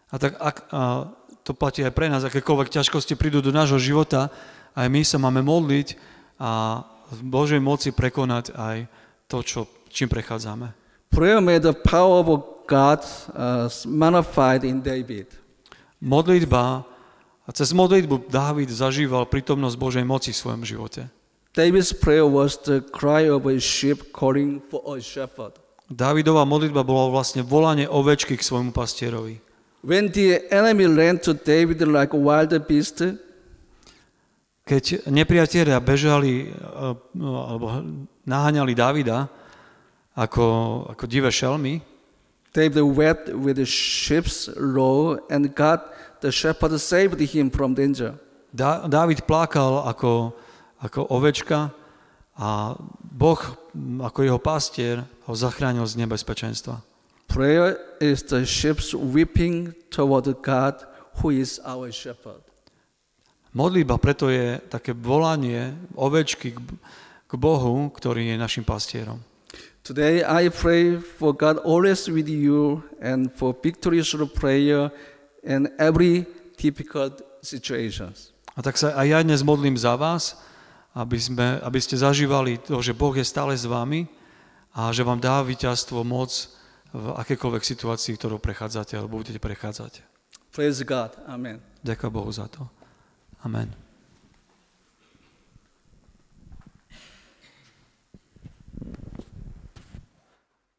A 0.08 0.16
tak 0.16 0.40
ak, 0.40 0.72
a 0.72 1.12
to 1.44 1.52
platí 1.52 1.84
aj 1.84 1.92
pre 1.92 2.08
nás, 2.08 2.24
akékoľvek 2.24 2.72
ťažkosti 2.72 3.20
prídu 3.20 3.44
do 3.44 3.52
nášho 3.52 3.76
života, 3.76 4.32
aj 4.72 4.88
my 4.88 5.04
sa 5.04 5.20
máme 5.20 5.44
modliť 5.44 6.00
a 6.40 6.84
v 7.12 7.22
Božej 7.28 7.60
moci 7.60 7.92
prekonať 7.92 8.56
aj 8.56 8.88
to, 9.28 9.44
čo, 9.44 9.60
čím 9.92 10.08
prechádzame. 10.08 10.72
Prayer 11.12 11.44
made 11.44 11.68
the 11.68 11.76
power 11.76 12.24
of 12.24 12.64
God 12.64 13.04
uh, 13.36 13.68
magnified 13.84 14.64
in 14.64 14.80
David. 14.80 15.41
Modlitba, 16.02 16.84
a 17.46 17.50
cez 17.54 17.74
modlitbu 17.74 18.30
Dávid 18.30 18.70
zažíval 18.74 19.30
prítomnosť 19.30 19.76
Božej 19.78 20.06
moci 20.06 20.34
v 20.34 20.42
svojom 20.42 20.64
živote. 20.66 21.10
David's 21.52 21.92
prayer 21.92 22.26
was 22.26 22.56
the 22.64 22.80
cry 22.80 23.28
of 23.28 23.44
a 23.46 23.60
sheep 23.60 24.10
calling 24.16 24.64
for 24.72 24.82
a 24.88 24.98
shepherd. 25.04 25.60
Dávidová 25.92 26.48
modlitba 26.48 26.88
bola 26.88 27.12
vlastne 27.12 27.44
volanie 27.44 27.86
ovečky 27.86 28.40
k 28.40 28.42
svojmu 28.42 28.72
pastierovi. 28.72 29.44
When 29.84 30.10
the 30.14 30.48
enemy 30.48 30.88
ran 30.88 31.20
to 31.28 31.36
David 31.36 31.84
like 31.84 32.16
a 32.16 32.20
wild 32.20 32.56
beast, 32.66 33.04
Keď 34.62 35.10
nepriatelia 35.10 35.82
bežali 35.84 36.48
eh, 36.48 36.54
alebo 37.20 37.66
naháňali 38.24 38.72
Davida 38.72 39.28
ako, 40.16 40.46
ako 40.96 41.04
divé 41.10 41.28
šelmy, 41.28 41.84
David 42.52 42.84
wept 42.84 43.32
with 43.32 43.56
the 43.56 43.66
sheep's 43.66 44.52
roar, 44.60 45.24
and 45.32 45.56
God, 45.56 45.80
the 46.20 46.32
shepherd, 46.32 46.76
saved 46.80 47.20
him 47.20 47.50
from 47.50 47.74
danger. 47.74 48.20
Dávid 48.52 49.24
plakal 49.24 49.88
ako, 49.88 50.36
ako 50.84 51.08
ovečka 51.08 51.72
a 52.36 52.76
Boh 53.00 53.40
ako 54.04 54.20
jeho 54.24 54.40
pastier 54.40 55.08
ho 55.24 55.34
zachránil 55.36 55.88
z 55.88 56.04
nebezpečenstva. 56.04 56.84
Prayer 57.32 57.80
is 58.04 58.28
the 58.28 58.44
sheep's 58.44 58.92
weeping 58.92 59.72
toward 59.88 60.28
God, 60.44 60.84
who 61.24 61.32
is 61.32 61.64
our 61.64 61.88
shepherd. 61.96 62.44
Modlitba 63.56 63.96
preto 63.96 64.28
je 64.28 64.60
také 64.68 64.92
volanie 64.92 65.72
ovečky 65.96 66.56
k 67.28 67.34
Bohu, 67.40 67.88
ktorý 67.88 68.36
je 68.36 68.36
našim 68.36 68.68
pastierom. 68.68 69.24
Today 69.82 70.22
I 70.22 70.54
pray 70.54 71.02
for 71.02 71.34
God 71.34 71.58
always 71.66 72.06
with 72.06 72.30
you 72.30 72.86
and 73.02 73.34
for 73.34 73.50
victory 73.50 74.06
through 74.06 74.30
prayer 74.30 74.94
in 75.42 75.74
every 75.82 76.30
difficult 76.54 77.26
situations. 77.42 78.30
A 78.54 78.62
tak 78.62 78.78
sa 78.78 78.94
aj 78.94 79.08
ja 79.10 79.20
dnes 79.26 79.42
modlím 79.42 79.74
za 79.74 79.98
vás, 79.98 80.38
aby, 80.94 81.18
sme, 81.18 81.58
aby 81.66 81.82
ste 81.82 81.98
zažívali 81.98 82.62
to, 82.62 82.78
že 82.78 82.94
Boh 82.94 83.18
je 83.18 83.26
stále 83.26 83.58
s 83.58 83.66
vami 83.66 84.06
a 84.70 84.94
že 84.94 85.02
vám 85.02 85.18
dá 85.18 85.42
víťazstvo 85.42 86.06
moc 86.06 86.30
v 86.94 87.18
akékoľvek 87.18 87.64
situácii, 87.66 88.22
ktorou 88.22 88.38
prechádzate 88.38 89.02
alebo 89.02 89.18
budete 89.18 89.42
prechádzať. 89.42 90.06
Praise 90.54 90.86
God. 90.86 91.18
Amen. 91.26 91.58
Ďakujem 91.82 92.12
Bohu 92.14 92.30
za 92.30 92.46
to. 92.54 92.70
Amen. 93.42 93.91